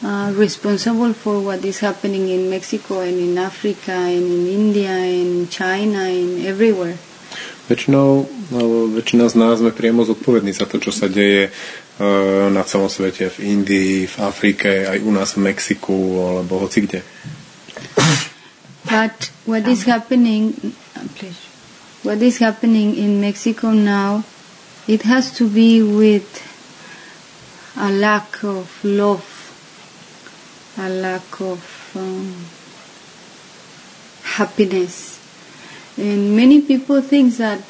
[0.03, 5.45] uh, responsible for what is happening in Mexico and in Africa and in India and
[5.45, 6.97] in China and everywhere.
[7.65, 8.61] Väčšinou, no,
[8.93, 13.25] väčšina z nás sme priamo zodpovední za to, čo sa deje uh, na celom svete,
[13.33, 17.01] v Indii, v Afrike, aj u nás v Mexiku, alebo hoci kde.
[18.85, 20.53] But what is happening,
[21.17, 21.41] please,
[22.05, 24.21] what is happening in Mexico now,
[24.85, 26.29] it has to be with
[27.77, 29.25] a lack of love,
[30.77, 32.45] a lack of um,
[34.23, 35.19] happiness.
[35.97, 37.61] And many people think that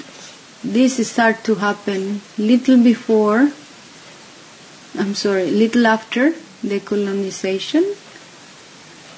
[0.64, 3.52] this start to happen little before,
[4.98, 7.86] I'm sorry, little after the colonization.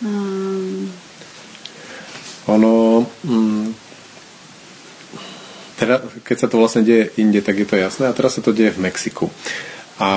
[0.04, 0.92] Um,
[2.48, 3.76] Ono, mm,
[5.78, 8.08] teda, keď sa to vlastne deje inde, tak je to jasné.
[8.08, 9.28] A teraz sa to deje v Mexiku.
[9.98, 10.12] A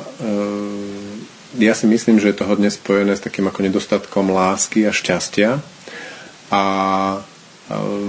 [0.00, 4.92] e, ja si myslím, že je to hodne spojené s takým ako nedostatkom lásky a
[4.92, 5.60] šťastia.
[6.50, 6.62] A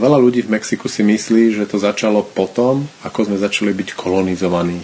[0.02, 4.82] veľa ľudí v Mexiku si myslí, že to začalo potom, ako sme začali byť kolonizovaní.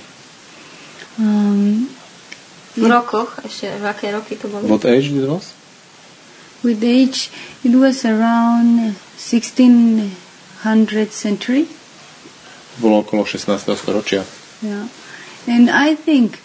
[1.17, 1.89] um,
[2.77, 4.69] V rokoch, ešte v aké roky to boli?
[4.69, 5.57] What age it was?
[6.63, 7.29] with age,
[7.63, 11.67] it was around 1600 century.
[12.77, 13.73] Bolo okolo 16.
[13.77, 14.23] storočia.
[14.61, 14.85] Yeah.
[15.47, 16.39] And I think,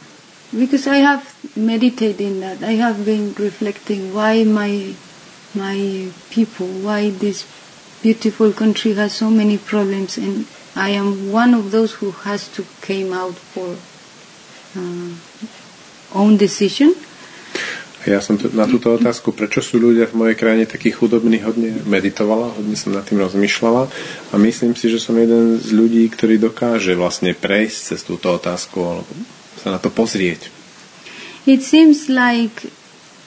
[0.56, 4.94] because I have meditated in that, I have been reflecting why my
[5.54, 7.44] my people, why this
[8.02, 12.64] beautiful country has so many problems, and I am one of those who has to
[12.80, 13.76] came out for
[14.78, 15.12] uh,
[16.14, 16.94] own decision.
[18.02, 21.70] Ja som tu, na túto otázku, prečo sú ľudia v mojej krajine takí chudobní, hodne
[21.86, 23.82] meditovala, hodne som nad tým rozmýšľala
[24.30, 28.78] a myslím si, že som jeden z ľudí, ktorý dokáže vlastne prejsť cez túto otázku
[28.82, 29.12] alebo
[29.62, 30.50] sa na to pozrieť.
[31.46, 32.66] It seems like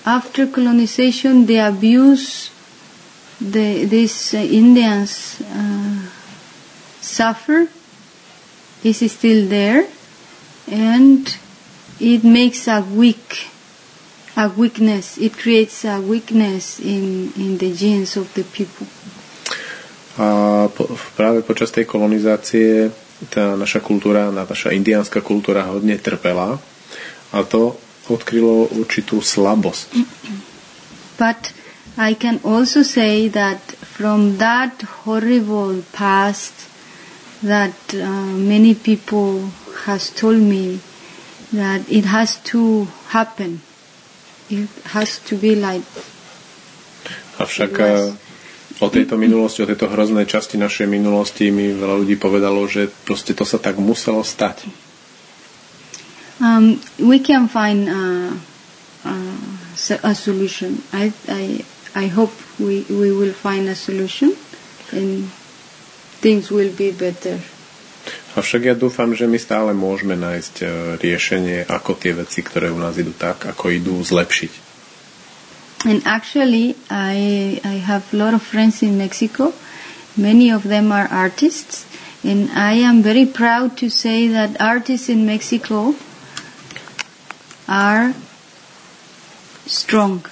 [0.03, 2.51] after colonization, the abuse
[3.39, 6.03] the, these uh, Indians uh,
[7.01, 7.67] suffer.
[8.85, 9.87] Is still there,
[10.69, 11.25] and
[11.99, 13.49] it makes a weak
[14.35, 15.17] a weakness.
[15.17, 18.87] It creates a weakness in, in the genes of the people.
[20.15, 20.87] A po,
[21.19, 22.87] práve počas tej kolonizácie
[23.31, 26.59] tá naša kultúra, naša indiánska kultúra hodne trpela
[27.31, 27.75] a to
[28.07, 29.87] odkrylo určitú slabosť.
[31.15, 31.55] But
[31.95, 36.51] I can also say that from that horrible past
[37.39, 39.51] that uh, many people
[39.87, 40.83] has told me
[41.55, 43.63] that it has to happen.
[44.47, 45.81] It has to be like
[47.35, 48.13] Avšak uh,
[48.79, 53.31] o tejto minulosti, o tejto hroznej časti našej minulosti mi veľa ľudí povedalo, že proste
[53.31, 54.67] to sa tak muselo stať.
[56.39, 58.31] um, we can find uh,
[59.05, 59.37] uh,
[59.75, 60.81] s- a solution.
[60.91, 61.63] I, I,
[61.95, 64.35] I hope we, we will find a solution
[64.91, 65.27] and
[66.19, 67.39] things will be better.
[68.35, 70.69] Avšak ja dúfam, že my stále môžeme nájsť uh,
[70.99, 74.51] riešenie, ako tie veci, ktoré u nás idú tak, ako idú, zlepšiť.
[75.87, 79.53] And actually, I, I have a lot of friends in Mexico.
[80.17, 81.85] Many of them are artists.
[82.25, 85.93] And I am very proud to say that artists in Mexico
[87.69, 88.13] are
[89.65, 90.25] strong,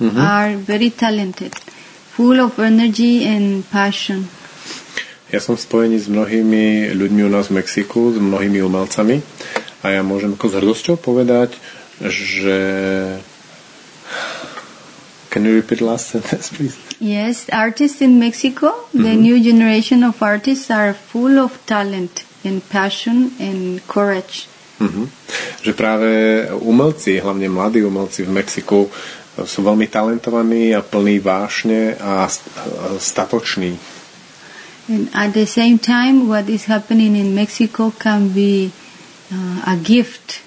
[0.00, 1.54] are very talented,
[2.14, 4.28] full of energy and passion.
[5.30, 9.22] Ja som v spojení s mnohými ľuďmi u nás v Mexiku, s mnohými umelcami
[9.80, 11.54] a ja môžem ako s hrdosťou povedať,
[12.02, 12.58] že...
[15.30, 16.74] Can you repeat last sentence, please?
[16.98, 23.30] Yes, artists in Mexico, the new generation of artists are full of talent and passion
[23.38, 24.50] and courage.
[24.82, 25.06] Mhm.
[25.62, 26.10] Že práve
[26.58, 28.90] umelci, hlavne mladí umelci v Mexiku,
[29.46, 32.26] sú veľmi talentovaní a plní vášne a
[32.98, 33.78] statoční.
[34.90, 38.72] And at the same time, what is happening in Mexico can be
[39.30, 40.42] uh, a gift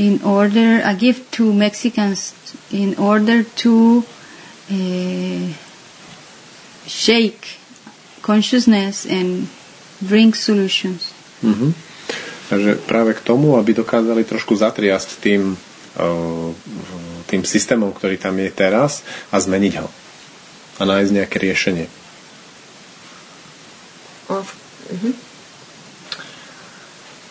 [0.00, 2.32] in order, a gift to Mexicans
[2.72, 4.00] in order to
[4.72, 5.52] uh,
[6.88, 7.60] shake
[8.22, 9.46] consciousness and
[10.00, 11.12] bring solutions.
[11.44, 11.76] Mhm.
[12.48, 15.52] Takže práve k tomu, aby dokázali trošku zatriasť tým,
[16.00, 16.48] uh,
[17.28, 19.88] tým systémom, ktorý tam je teraz a zmeniť ho.
[20.80, 22.03] A nájsť nejaké riešenie.
[24.28, 24.40] O,
[24.92, 25.12] mhm.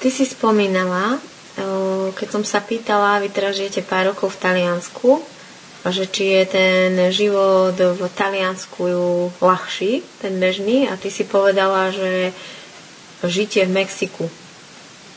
[0.03, 5.23] Ty si spomínala, o, keď som sa pýtala, vy teraz žijete pár rokov v Taliansku,
[5.83, 8.83] že či je ten život v Taliansku
[9.43, 12.31] ľahší, ten bežný, a ty si povedala, že
[13.27, 14.31] žitie v Mexiku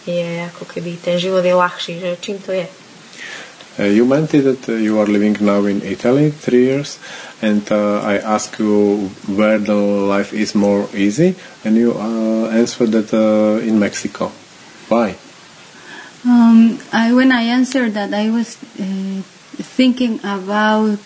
[0.07, 2.67] je ako keby ten život je ľahší, že čím to je?
[3.79, 6.99] Uh, you mentioned that uh, you are living now in Italy three years,
[7.43, 13.13] and uh, I ask you where the life is more easy, and you answered that
[13.63, 14.33] in Mexico.
[14.89, 15.17] Why?
[16.25, 19.23] Um, I, when I answered that, I was uh,
[19.77, 20.99] thinking about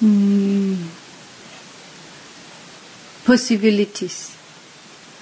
[0.00, 0.76] mm,
[3.24, 4.35] possibilities.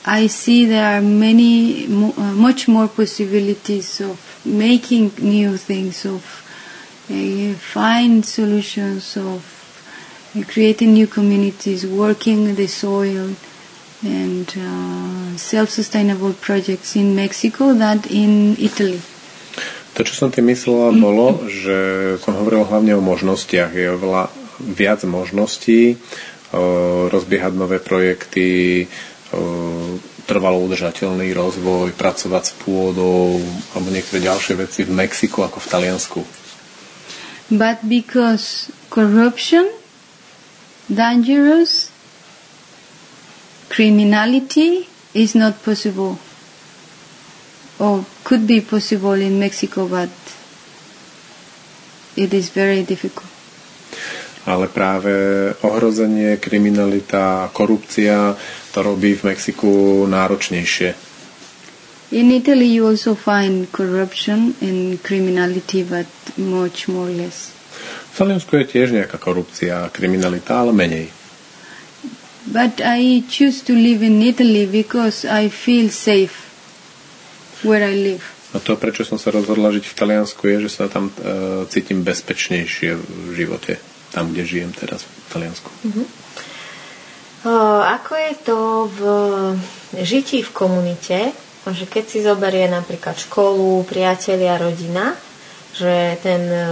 [0.07, 6.21] I see there are many, uh, much more possibilities of making new things, of
[7.09, 9.41] uh, find solutions, of
[10.37, 13.33] uh, creating new communities, working the soil,
[14.05, 19.01] and uh, self-sustainable projects in Mexico than in Italy.
[19.97, 21.79] To, čo som tým myslela, bolo, že
[22.21, 23.73] som hovoril hlavne o možnostiach.
[23.73, 24.29] Je oveľa
[24.61, 25.97] viac možností
[27.11, 28.87] rozbiehať nové projekty,
[30.24, 33.39] trvalo udržateľný rozvoj, pracovať s pôdou
[33.76, 36.20] alebo niektoré ďalšie veci v Mexiku ako v Taliansku.
[37.53, 39.68] But because corruption,
[40.89, 41.93] dangerous,
[43.68, 46.16] criminality is not possible
[47.78, 50.09] or could be possible in Mexico, but
[52.16, 53.34] it is very difficult.
[54.45, 55.12] Ale práve
[55.64, 58.36] ohrozenie, kriminalita, korupcia
[58.76, 61.14] to robí v Mexiku náročnejšie.
[62.12, 67.51] In Italy, you also find corruption and criminality, but much more less.
[68.14, 71.11] V Taliansku je tiež nejaká korupcia a kriminalita, ale menej.
[72.45, 76.45] But I choose to live in Italy because I feel safe
[77.64, 78.22] where I live.
[78.55, 81.12] A to, prečo som sa rozhodla žiť v Taliansku, je, že sa tam e,
[81.66, 83.82] cítim bezpečnejšie v živote,
[84.15, 85.69] tam, kde žijem teraz v Taliansku.
[87.45, 87.51] O,
[87.83, 88.59] ako je to
[88.89, 89.01] v
[90.01, 91.35] žití v komunite,
[91.67, 95.17] že keď si zoberie napríklad školu, priatelia, rodina,
[95.75, 96.69] že ten, e,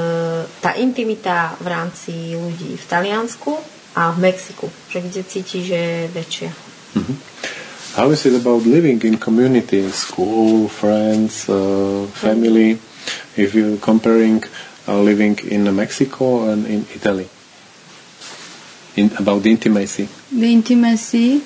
[0.62, 3.56] tá intimita v rámci ľudí v Taliansku
[3.98, 6.50] a v Mexiku, že kde cíti, že je väčšia.
[7.96, 12.80] How is it about living in community, school, friends, uh, family?
[13.36, 14.44] If you're comparing
[14.88, 17.28] uh, living in Mexico and in Italy?
[18.96, 20.08] In, about the intimacy.
[20.30, 21.40] The intimacy,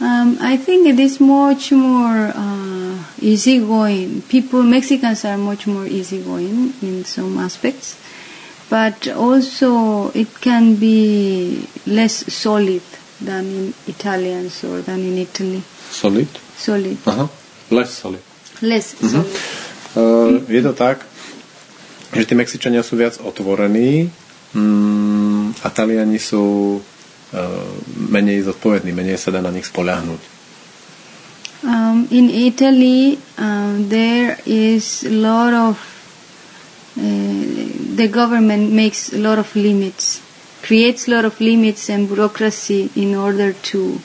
[0.00, 4.22] um, I think it is much more uh, easygoing.
[4.22, 7.98] People, Mexicans are much more easygoing in some aspects,
[8.70, 12.82] but also it can be less solid
[13.20, 15.62] than in Italians or than in Italy.
[15.90, 16.28] Solid?
[16.56, 16.98] Solid.
[17.06, 17.28] Aha,
[17.70, 18.22] less solid.
[18.62, 19.26] Less solid.
[19.94, 21.06] Uh, je to tak,
[22.14, 24.10] že tí Mexičania sú viac otvorení
[24.54, 27.70] a Taliani sú uh,
[28.10, 30.22] menej zodpovední, menej sa dá na nich spoľahnúť.
[31.64, 35.80] Um, in Italy, um, there is a lot of
[37.00, 37.02] uh,
[37.96, 40.20] the government makes a lot of limits,
[40.62, 43.98] creates a lot of limits and bureaucracy in order to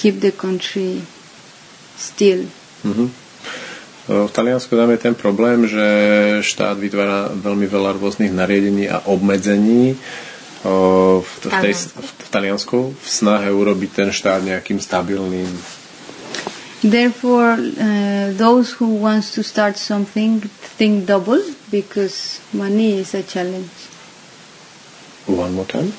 [0.00, 1.02] keep the country
[1.96, 2.48] still.
[2.82, 3.23] Mhm.
[4.04, 5.84] V Taliansku tam je ten problém, že
[6.44, 9.96] štát vytvára veľmi veľa rôznych nariadení a obmedzení
[10.60, 15.48] v, v, tej, v Taliansku v snahe urobiť ten štát nejakým stabilným.
[16.84, 20.44] Therefore, uh, those who wants to start something
[20.76, 21.40] think double
[21.72, 23.72] because money is a challenge.
[25.24, 25.96] One more time.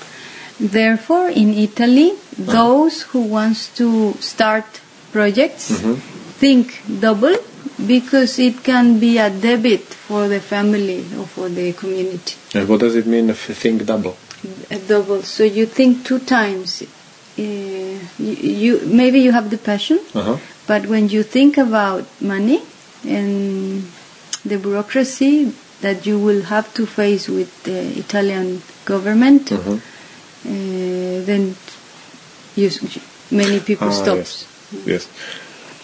[0.62, 4.66] Therefore, in Italy, those who wants to start
[5.10, 5.97] projects Mhm.
[6.38, 7.34] think double
[7.88, 12.36] because it can be a debit for the family or for the community.
[12.54, 14.16] And what does it mean if you think double?
[14.72, 15.22] A double.
[15.24, 16.84] So you think two times.
[17.38, 20.40] Uh, you, you maybe you have the passion, Aha.
[20.68, 22.62] but when you think about money
[23.06, 23.84] and
[24.46, 25.52] the bureaucracy
[25.82, 29.76] that you will have to face with the Italian government, Mhm.
[30.46, 31.56] uh, then
[32.56, 32.70] you,
[33.32, 34.46] many people Ah, stops.
[34.86, 35.08] Yes.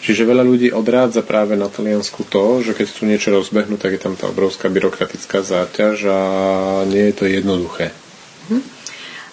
[0.02, 4.02] Čiže veľa ľudí odrádza práve na Taliansku to, že keď chcú niečo rozbehnúť, tak je
[4.02, 6.20] tam tá obrovská byrokratická záťaž a
[6.90, 7.94] nie je to jednoduché.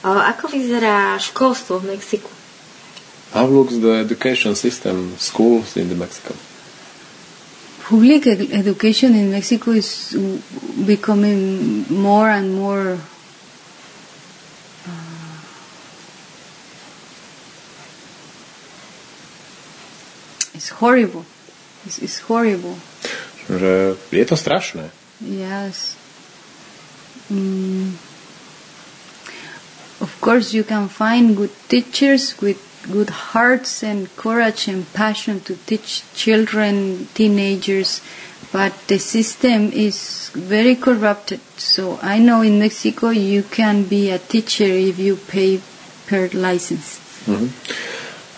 [0.05, 2.29] O, Ako vyzerá školstvo v Mexiku?
[3.33, 6.37] How looks the education system, schools in the Mexico?
[7.89, 10.13] Public ed- education in Mexico is
[10.85, 13.01] becoming more and more
[20.59, 21.25] it's horrible.
[21.87, 22.75] It's, it's horrible.
[23.47, 24.91] Že je to strašné.
[25.23, 25.95] Yes.
[27.31, 27.95] Mm.
[30.03, 32.59] Of course, you can find good teachers with
[32.91, 38.01] good hearts and courage and passion to teach children, teenagers,
[38.53, 41.41] but the system is very corrupted.
[41.57, 45.61] So I know in Mexico you can be a teacher if you pay
[46.07, 46.99] per license.
[47.27, 47.51] Mhm.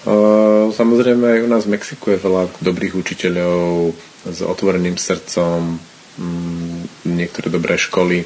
[0.06, 3.94] Uh, samozrejme aj u nás v Mexiku je veľa dobrých učiteľov
[4.26, 5.78] s otvoreným srdcom,
[6.18, 8.24] mm, niektoré dobré školy,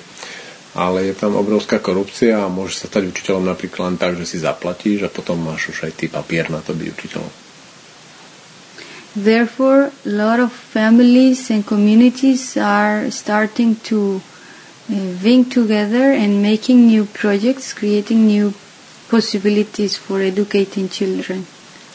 [0.74, 4.42] ale je tam obrovská korupcia a môže sa stať učiteľom napríklad len tak, že si
[4.42, 7.32] zaplatíš a potom máš už aj ty papier na to byť učiteľom.
[9.14, 16.90] Therefore, a lot of families and communities are starting to uh, think together and making
[16.90, 18.50] new projects, creating new
[19.06, 21.46] possibilities for educating children.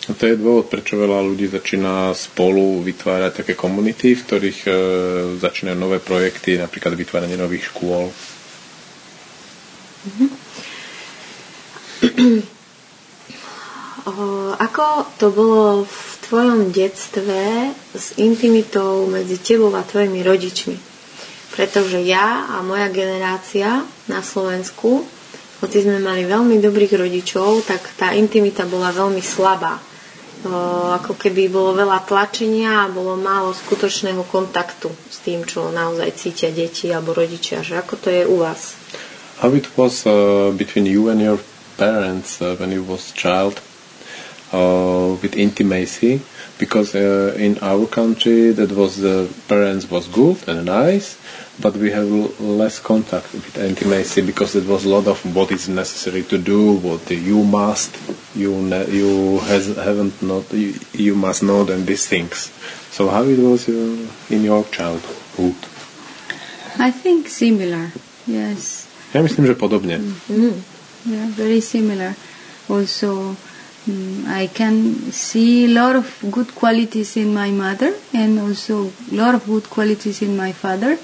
[0.09, 4.71] A to je dôvod, prečo veľa ľudí začína spolu vytvárať také komunity, v ktorých e,
[5.37, 8.09] začínajú nové projekty, napríklad vytváranie nových škôl.
[14.09, 20.73] O, Ako to bolo v tvojom detstve s intimitou medzi tebou a tvojimi rodičmi?
[21.51, 25.03] Pretože ja a moja generácia na Slovensku,
[25.59, 29.88] hoci sme mali veľmi dobrých rodičov, tak tá intimita bola veľmi slabá.
[30.39, 36.49] Ako keby bolo veľa tlačenia a bolo málo skutočného kontaktu s tým, čo naozaj cítia
[36.55, 37.59] deti alebo rodičia.
[37.59, 38.79] Že ako to je u vás?
[39.43, 41.39] How it was uh, between you and your
[41.75, 43.59] parents uh, when you was child
[44.55, 46.23] uh, with intimacy?
[46.55, 51.15] Because uh, in our country that was the parents was good and nice,
[51.61, 55.67] but we have less contact with intimacy because it was a lot of what is
[55.67, 57.91] necessary to do, what you must,
[58.35, 62.51] you ne- you has, haven't not, you, you must know them these things.
[62.91, 65.55] So how it was uh, in your childhood?
[66.79, 67.91] I think similar,
[68.27, 68.85] yes.
[69.13, 69.99] Ja myslím, že podobne.
[71.05, 72.13] Yeah, very similar.
[72.69, 73.35] Also,
[73.87, 79.15] mm, I can see a lot of good qualities in my mother and also a
[79.15, 80.97] lot of good qualities in my father,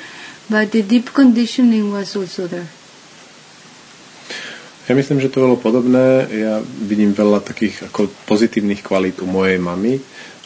[0.49, 2.69] but the deep conditioning was also there.
[4.85, 6.29] Ja myslím, že to bolo podobné.
[6.29, 9.97] Ja vidím veľa takých ako pozitívnych kvalít u mojej mamy,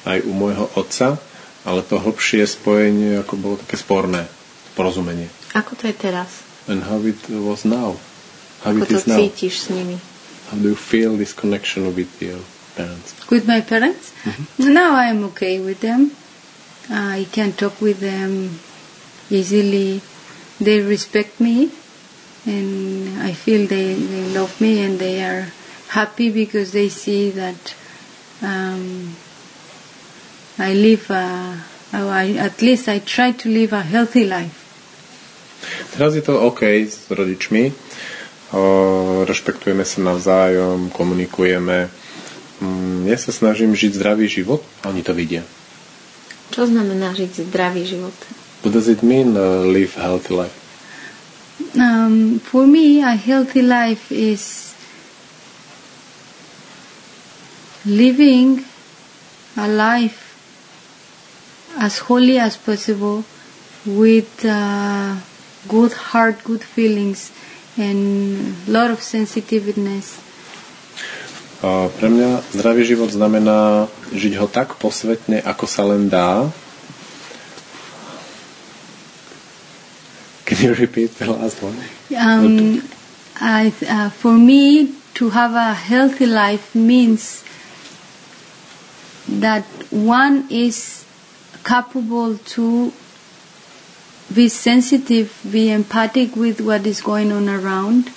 [0.07, 1.19] aj u môjho otca,
[1.67, 4.31] ale to hlbšie spojenie ako bolo také sporné,
[4.79, 5.27] porozumenie.
[5.59, 6.39] Ako to je teraz?
[6.71, 7.99] And how it was now?
[8.63, 9.19] How Ako it to is now?
[9.19, 9.99] cítiš s nimi?
[10.47, 12.39] How do you feel this connection with your
[12.79, 13.11] parents?
[13.27, 14.15] With my parents?
[14.55, 16.15] Now I'm okay with them.
[16.87, 18.63] I can talk with them
[19.29, 20.01] easily.
[20.59, 21.71] They respect me
[22.45, 25.47] and I feel they, they love me and they are
[25.89, 27.75] happy because they see that
[28.41, 29.15] um,
[30.57, 31.55] I live, a,
[31.93, 34.55] I, at least I try to live a healthy life.
[35.91, 37.71] Teraz je to OK s rodičmi.
[38.55, 41.91] O, rešpektujeme sa navzájom, komunikujeme.
[42.63, 45.43] Mm, Ja sa snažím žiť zdravý život a oni to vidia.
[46.49, 48.15] Čo znamená žiť zdravý život?
[48.61, 50.55] What does it mean uh, live healthy life?
[51.79, 54.75] Um, for me, a healthy life is
[57.85, 58.65] living
[59.55, 60.35] a life
[61.77, 63.23] as holy as possible
[63.85, 65.15] with uh,
[65.67, 67.31] good heart, good feelings,
[67.77, 70.19] and a lot of sensitiveness.
[71.59, 76.47] A pre mňa zdravý život znamená žiť ho tak posvetne, ako sa len dá.
[80.61, 81.77] You repeat the last one?
[82.15, 82.83] Um,
[83.39, 87.43] I, uh, for me, to have a healthy life means
[89.27, 91.05] that one is
[91.63, 92.93] capable to
[94.33, 98.11] be sensitive, be empathic with what is going on around.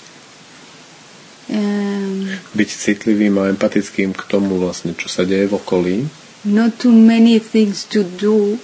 [1.49, 5.97] Um, Byť citlivým a empatickým k tomu vlastne, čo sa deje v okolí.
[6.43, 8.59] not too many things to do.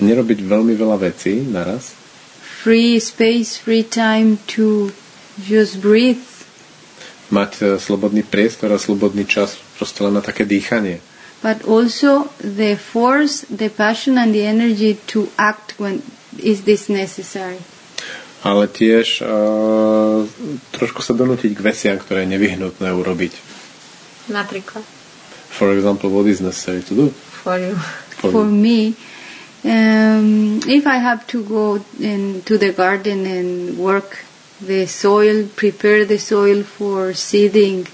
[0.00, 1.97] Nerobiť veľmi veľa vecí naraz.
[2.58, 4.90] Free space, free time to
[5.38, 6.26] just breathe.
[7.30, 10.98] Mať e, slobodný priestor a slobodný čas proste len na také dýchanie.
[11.42, 16.02] but also the force, the passion, and the energy to act when
[16.38, 17.58] is this necessary.
[18.46, 20.22] Ale tiež uh,
[20.70, 23.34] trošku sa donútiť k veciam, ktoré je nevyhnutné urobiť.
[24.30, 24.86] Napríklad.
[25.50, 27.06] For example, what is necessary to do?
[27.42, 27.74] For you.
[28.22, 28.94] For For me,
[29.64, 34.24] um, if I have to go into the garden and work
[34.60, 37.86] the soil, prepare the soil for seeding,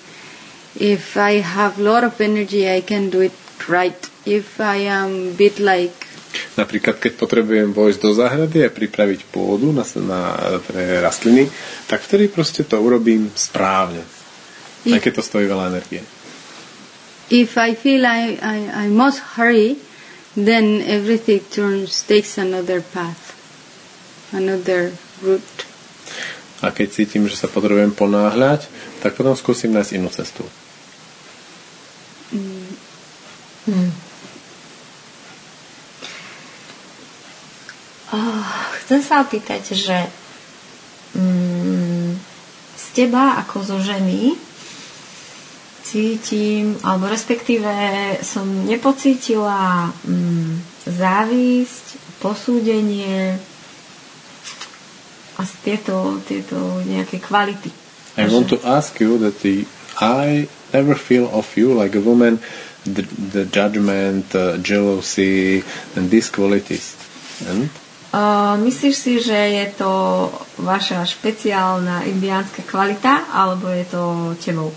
[0.77, 3.37] if I have a lot of energy, I can do it
[3.69, 3.99] right.
[4.27, 5.95] If I am a bit like
[6.35, 10.21] Napríklad, keď potrebujem vojsť do záhrady a pripraviť pôdu na, na
[10.67, 11.47] pre rastliny,
[11.87, 14.03] tak vtedy proste to urobím správne.
[14.83, 16.03] Aj keď to stojí veľa energie.
[17.31, 19.79] if I feel I, I, I must hurry,
[20.35, 23.35] then everything turns takes another path,
[24.35, 25.67] another route.
[26.63, 28.67] A keď cítim, že sa potrebujem ponáhľať,
[29.05, 30.43] tak potom skúsim nájsť inú cestu.
[38.15, 38.47] Oh,
[38.85, 39.99] chcem sa opýtať, že
[41.19, 42.15] mm,
[42.79, 44.39] z teba ako zo ženy
[45.95, 47.71] cítim, alebo respektíve
[48.27, 53.39] som nepocítila mm, závisť, posúdenie
[55.39, 57.71] a tieto, tieto nejaké kvality.
[58.19, 59.67] I want to ask you that the,
[60.03, 62.43] I never feel of you like a woman
[62.83, 65.63] the, the judgment, uh, jealousy
[65.95, 66.99] and these qualities.
[67.47, 67.71] And
[68.15, 69.91] Uh, myslíš si, že je to
[70.63, 74.03] vaša špeciálna indiánska kvalita, alebo je to
[74.39, 74.71] tebou?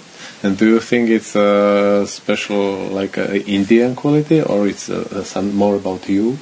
[0.44, 5.56] And do you think it's a special, like a Indian quality, or it's uh, some
[5.56, 6.38] more about you?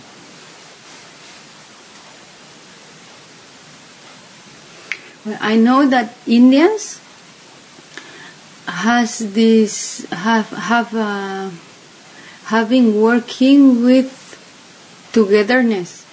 [5.25, 6.99] Well, I know that Indians
[8.67, 11.49] has this have have uh,
[12.51, 14.11] having working with
[15.13, 16.05] togetherness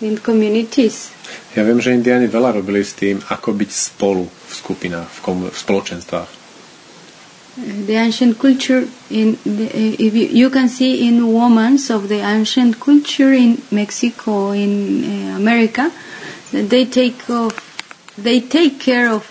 [0.00, 1.12] in communities.
[1.54, 5.52] Ja viem, že Indiáni veľa robili s tým, ako byť spolu v skupinách, v, komu-
[5.52, 6.43] v spoločenstvách.
[7.56, 9.70] The ancient culture in the,
[10.02, 15.36] if you, you can see in women's of the ancient culture in Mexico in uh,
[15.36, 15.92] America
[16.52, 17.52] that they take of
[18.18, 19.30] they take care of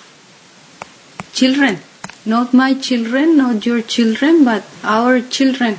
[1.33, 1.79] children
[2.25, 5.77] not my children not your children but our children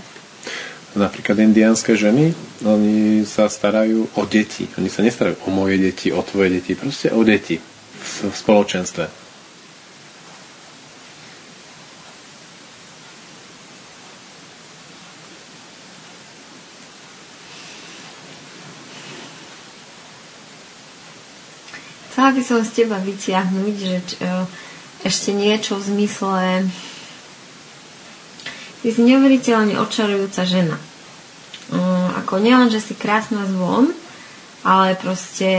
[0.94, 2.30] Napríklad indiánske ženy,
[2.62, 4.70] oni sa starajú o deti.
[4.78, 9.23] Oni sa nestarajú o moje deti, o tvoje deti, proste o deti v, v spoločenstve.
[22.14, 24.30] Chcela by som z teba vyťahnuť, že č, e,
[25.02, 26.62] ešte niečo v zmysle
[28.86, 30.78] ty si neuveriteľne očarujúca žena.
[30.78, 30.84] E,
[32.22, 33.90] Ako nielen, že si krásna zvon,
[34.62, 35.50] ale proste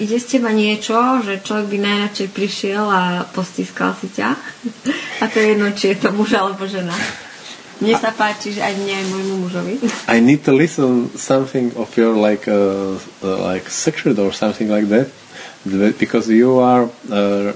[0.00, 4.40] ide z teba niečo, že človek by najradšej prišiel a postískal si ťa.
[5.20, 6.96] A to je jedno, či je to muž alebo žena.
[7.84, 9.74] Mne sa páči, že aj mne, aj môjmu mužovi.
[10.08, 14.88] I need to listen something of your like uh, uh, like secret or something like
[14.88, 15.12] that
[15.64, 17.52] because you are uh,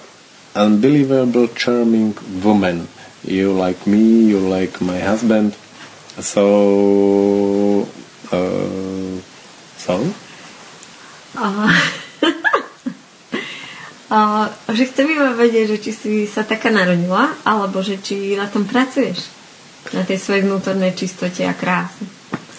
[0.54, 2.88] unbelievable charming woman.
[3.24, 5.56] You like me, you like my husband.
[6.20, 7.88] So
[8.30, 9.20] uh,
[9.78, 10.14] so
[11.34, 11.66] Uh,
[14.06, 18.46] uh, že chcem iba vedieť, že či si sa taká narodila, alebo že či na
[18.46, 19.26] tom pracuješ.
[19.90, 22.06] Na tej svojej vnútornej čistote a kráse.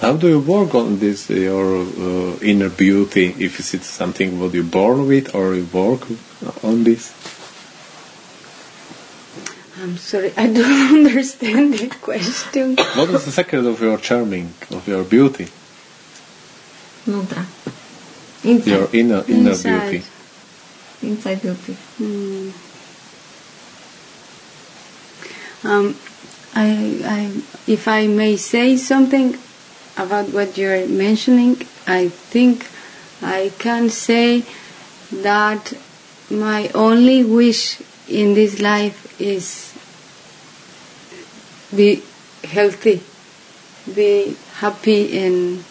[0.01, 3.33] How do you work on this, your uh, inner beauty?
[3.39, 6.01] If is it something what you're born with or you work
[6.63, 7.13] on this?
[9.81, 12.75] I'm sorry, I don't understand the question.
[12.75, 15.47] What is the secret of your charming, of your beauty?
[17.05, 17.45] Vnútra.
[18.43, 18.67] Inside.
[18.71, 19.91] Your inner inner Inside.
[19.91, 20.05] beauty.
[21.03, 21.73] Inside beauty.
[21.97, 22.49] Hmm.
[25.65, 25.95] Um,
[26.53, 29.37] I, I, if I may say something
[29.97, 32.67] about what you're mentioning, I think
[33.21, 34.43] I can say
[35.11, 35.73] that
[36.29, 39.73] my only wish in this life is
[41.75, 42.03] be
[42.43, 43.01] healthy,
[43.93, 45.63] be happy and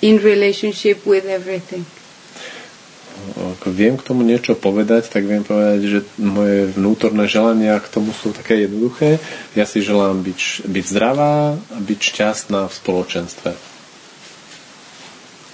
[0.00, 1.84] in relationship with everything.
[3.36, 8.14] Ak viem k tomu niečo povedať, tak viem povedať, že moje vnútorné želania k tomu
[8.16, 9.20] sú také jednoduché.
[9.52, 13.50] Ja si želám byť, byť zdravá a byť šťastná v spoločenstve.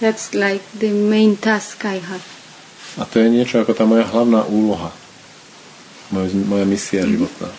[0.03, 2.25] That's like the main task I have.
[2.99, 4.95] A to je niečo ako tá moja hlavná úloha.
[6.15, 7.51] Moja, moja misia životná.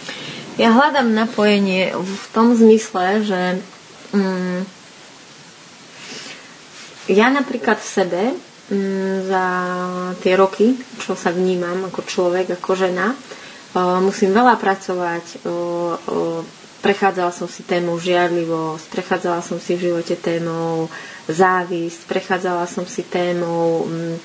[0.55, 3.41] Ja hľadám napojenie v tom zmysle, že
[4.15, 4.63] mm,
[7.11, 8.23] ja napríklad v sebe
[9.21, 9.45] za
[10.17, 13.13] tie roky, čo sa vnímam ako človek, ako žena,
[14.01, 15.45] musím veľa pracovať.
[16.81, 20.85] Prechádzala som si tému žiarlivosť, prechádzala som si v živote témou
[21.25, 24.15] závisť, prechádzala som si témou mm,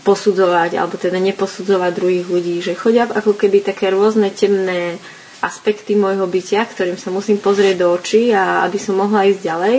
[0.00, 4.94] posudzovať, alebo teda neposudzovať druhých ľudí, že chodia ako keby také rôzne temné
[5.42, 9.76] aspekty môjho bytia, ktorým sa musím pozrieť do očí a aby som mohla ísť ďalej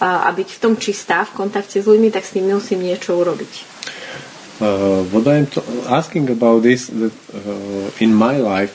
[0.00, 3.16] a, a byť v tom čistá, v kontakte s ľuďmi, tak s nimi musím niečo
[3.16, 3.52] urobiť.
[4.56, 8.72] Uh, what I'm t- asking about is that uh, in my life,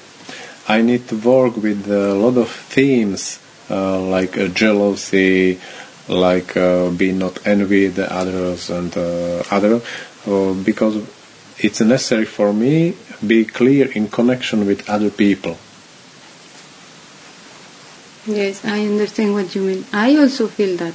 [0.69, 5.59] I need to work with a lot of themes uh, like uh, jealousy,
[6.07, 9.81] like uh, be not envy the others and uh, other,
[10.27, 11.01] uh, because
[11.57, 12.95] it's necessary for me
[13.25, 15.57] be clear in connection with other people.
[18.25, 19.85] Yes, I understand what you mean.
[19.91, 20.93] I also feel that.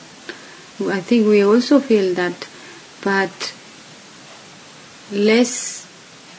[0.80, 2.36] I think we also feel that,
[3.00, 3.32] but
[5.12, 5.86] less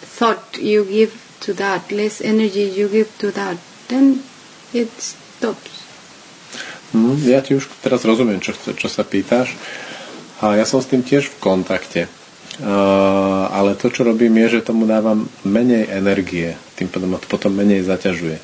[0.01, 3.57] thought you give to that, less energy you give to that,
[3.88, 4.21] then
[4.73, 5.85] it stops.
[6.93, 9.57] Hm, ja ti už teraz rozumiem, čo, čo sa pýtaš.
[10.38, 12.01] A ja som s tým tiež v kontakte.
[12.57, 16.57] Uh, ale to, čo robím, je, že tomu dávam menej energie.
[16.77, 18.38] Tým pádom ma to potom menej zaťažuje.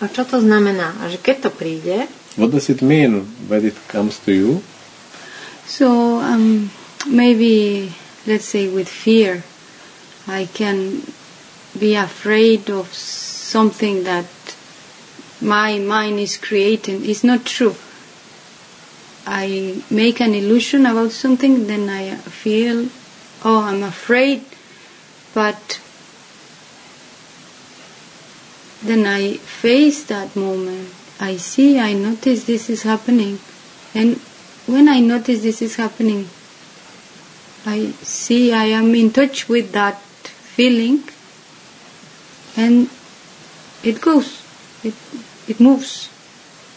[0.00, 0.96] A čo to znamená?
[1.02, 2.10] A že keď to príde,
[2.40, 4.62] What does it mean when it comes to you?
[5.66, 6.70] So um,
[7.06, 7.92] maybe,
[8.26, 9.44] let's say, with fear,
[10.26, 11.02] I can
[11.78, 14.24] be afraid of something that
[15.42, 17.04] my mind is creating.
[17.04, 17.76] It's not true.
[19.26, 22.88] I make an illusion about something, then I feel,
[23.44, 24.46] oh, I'm afraid,
[25.34, 25.78] but
[28.82, 30.88] then I face that moment.
[31.20, 33.38] I see, I notice this is happening.
[33.94, 34.16] And
[34.66, 36.28] when I notice this is happening,
[37.66, 40.00] I see I am in touch with that
[40.56, 41.04] feeling
[42.56, 42.88] and
[43.84, 44.40] it goes.
[44.82, 44.94] It,
[45.46, 46.08] it moves.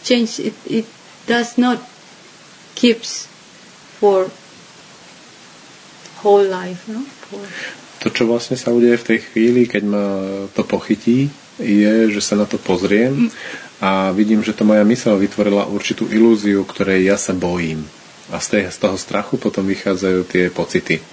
[0.04, 0.40] Change.
[0.40, 0.86] It, it
[1.26, 1.80] does not
[2.74, 3.26] keeps
[3.96, 4.30] for
[6.20, 6.86] whole life.
[6.88, 7.00] No?
[7.00, 7.40] For,
[8.04, 10.04] To, čo vlastne sa udeje v tej chvíli, keď ma
[10.52, 13.30] to pochytí, je, že sa na to pozriem mm.
[13.84, 17.84] A vidím, že to moja mysel vytvorila určitú ilúziu, ktorej ja sa bojím.
[18.32, 21.04] A z, tej, z toho strachu potom vychádzajú tie pocity.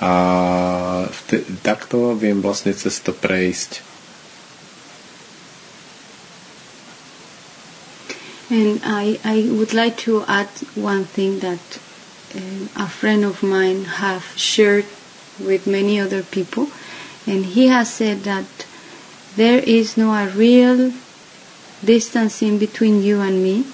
[0.00, 0.12] A
[1.12, 3.84] vte, takto viem vlastne cez to prejsť.
[8.48, 11.60] And I, I would like to add one thing that
[12.32, 14.88] um, a friend of mine have shared
[15.36, 16.72] with many other people,
[17.28, 18.48] and he has said that
[19.36, 20.96] there is no a real
[21.84, 23.64] distance in between you and me.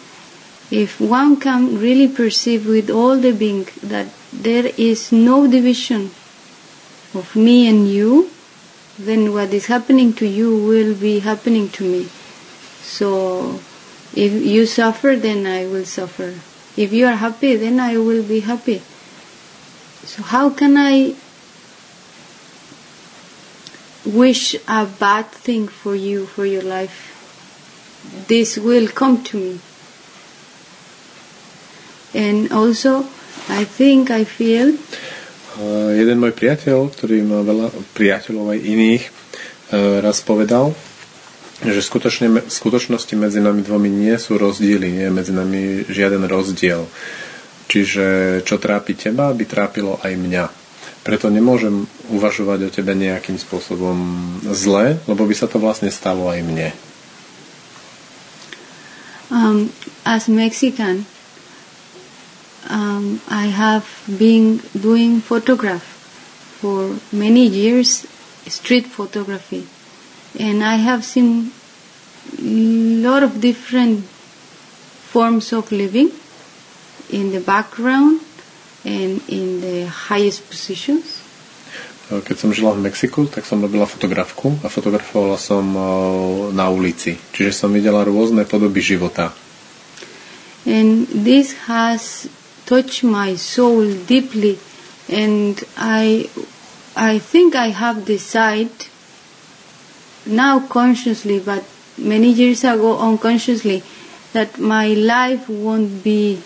[0.71, 6.11] if one can really perceive with all the being that there is no division
[7.15, 8.31] of me and you,
[8.99, 12.09] then what is happening to you will be happening to me.
[12.83, 13.61] So
[14.15, 16.35] if you suffer, then I will suffer.
[16.77, 18.83] If you are happy, then I will be happy.
[20.05, 21.15] So how can I
[24.05, 27.14] wish a bad thing for you, for your life?
[28.27, 29.55] This will come to me.
[32.15, 33.05] And also,
[33.49, 34.79] I think, I feel
[35.55, 40.75] Uh, jeden môj priateľ, ktorý má veľa priateľov aj iných, uh, raz povedal,
[41.63, 46.27] že skutočne, v skutočnosti medzi nami dvomi nie sú rozdiely, nie je medzi nami žiaden
[46.27, 46.91] rozdiel.
[47.71, 50.45] Čiže čo trápi teba, by trápilo aj mňa.
[51.07, 53.95] Preto nemôžem uvažovať o tebe nejakým spôsobom
[54.51, 56.75] zle, lebo by sa to vlastne stalo aj mne.
[59.35, 59.73] Um,
[60.07, 61.05] as Mexican,
[62.69, 68.07] um, I have been doing photograph for many years,
[68.47, 69.67] street photography,
[70.39, 71.51] and I have seen
[72.41, 76.13] lot of different forms of living
[77.11, 78.21] in the background
[78.85, 81.24] and in the highest positions.
[82.13, 85.85] Keď som žila v Mexiku, tak som robila fotografku a fotografovala som uh,
[86.53, 87.17] na ulici.
[87.33, 89.33] Čiže som videla rôzne podoby života.
[90.69, 92.29] And this has
[92.65, 94.57] touched my soul deeply,
[95.09, 96.29] and I,
[96.97, 98.73] I think I have decided
[100.25, 101.65] now consciously, but
[101.99, 103.83] many years ago unconsciously,
[104.33, 106.41] that my life won't be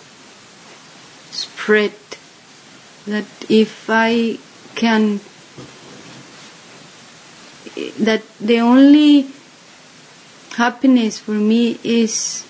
[1.30, 1.94] spread.
[3.06, 4.38] That if I
[4.74, 5.20] can,
[7.98, 9.26] that the only
[10.54, 12.44] happiness for me is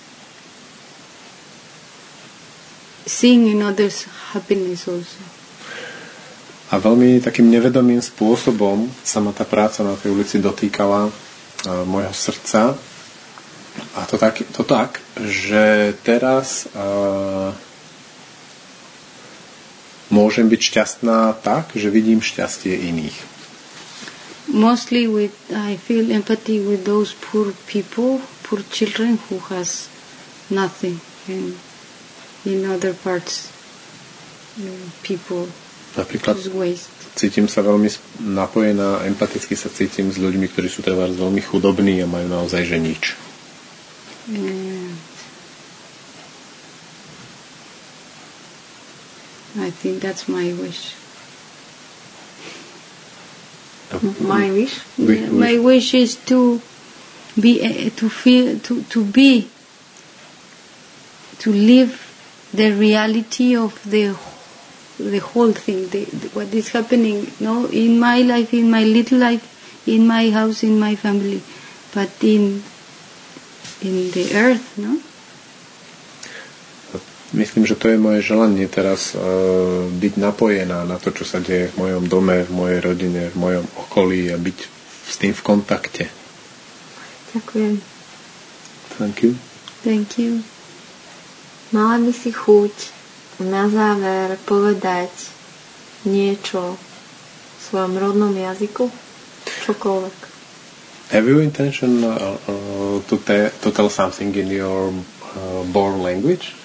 [3.04, 5.20] seeing in others happiness also.
[6.68, 11.08] A veľmi takým nevedomým spôsobom sa ma tá práca na tej ulici dotýkala
[11.88, 12.76] môjho srdca.
[13.96, 17.50] A to tak, to tak že teraz uh,
[20.12, 23.37] môžem byť šťastná tak, že vidím šťastie iných.
[24.48, 29.88] Mostly with I feel empathy with those poor people, poor children who has
[30.50, 31.58] nothing and
[32.44, 33.52] in other parts
[34.56, 35.48] mm, people
[35.96, 36.36] Napríklad
[37.18, 37.90] cítim sa veľmi
[38.22, 42.78] napojená, empaticky sa cítim s ľuďmi, ktorí sú treba veľmi chudobní a majú naozaj že
[42.78, 43.04] nič.
[49.58, 50.97] I think that's my wish.
[54.20, 54.74] My wish.
[54.98, 56.60] Wi- Yeah, my wish is to
[57.40, 59.48] be uh, to feel to to be
[61.38, 61.92] to live
[62.52, 64.14] the reality of the
[64.98, 69.18] the whole thing the, the- what is happening no in my life in my little
[69.18, 69.44] life
[69.86, 71.40] in my house in my family
[71.94, 72.62] but in
[73.80, 74.98] in the earth no
[77.30, 79.20] Myslím, že to je moje želanie teraz uh,
[79.86, 83.66] byť napojená na to, čo sa deje v mojom dome, v mojej rodine, v mojom
[83.78, 84.58] okolí a byť
[85.04, 86.08] s tým v kontakte.
[87.36, 87.74] Ďakujem.
[88.96, 89.36] Thank you.
[89.84, 90.42] thank you
[91.68, 92.72] Mala by si chuť
[93.44, 95.12] na záver povedať
[96.02, 98.88] niečo v svojom rodnom jazyku?
[99.68, 100.16] Čokoľvek.
[101.12, 106.57] Have you intention uh, uh, to, te- to tell something in your uh, born language?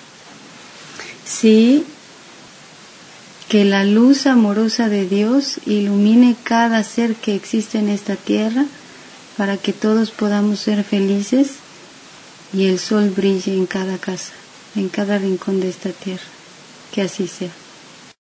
[1.25, 1.85] Sí,
[3.49, 8.65] que la luz amorosa de Dios ilumine cada ser que existe en esta tierra
[9.37, 11.53] para que todos podamos ser felices
[12.53, 14.33] y el sol brille en cada casa,
[14.75, 16.23] en cada rincón de esta tierra.
[16.91, 17.62] Que así sea.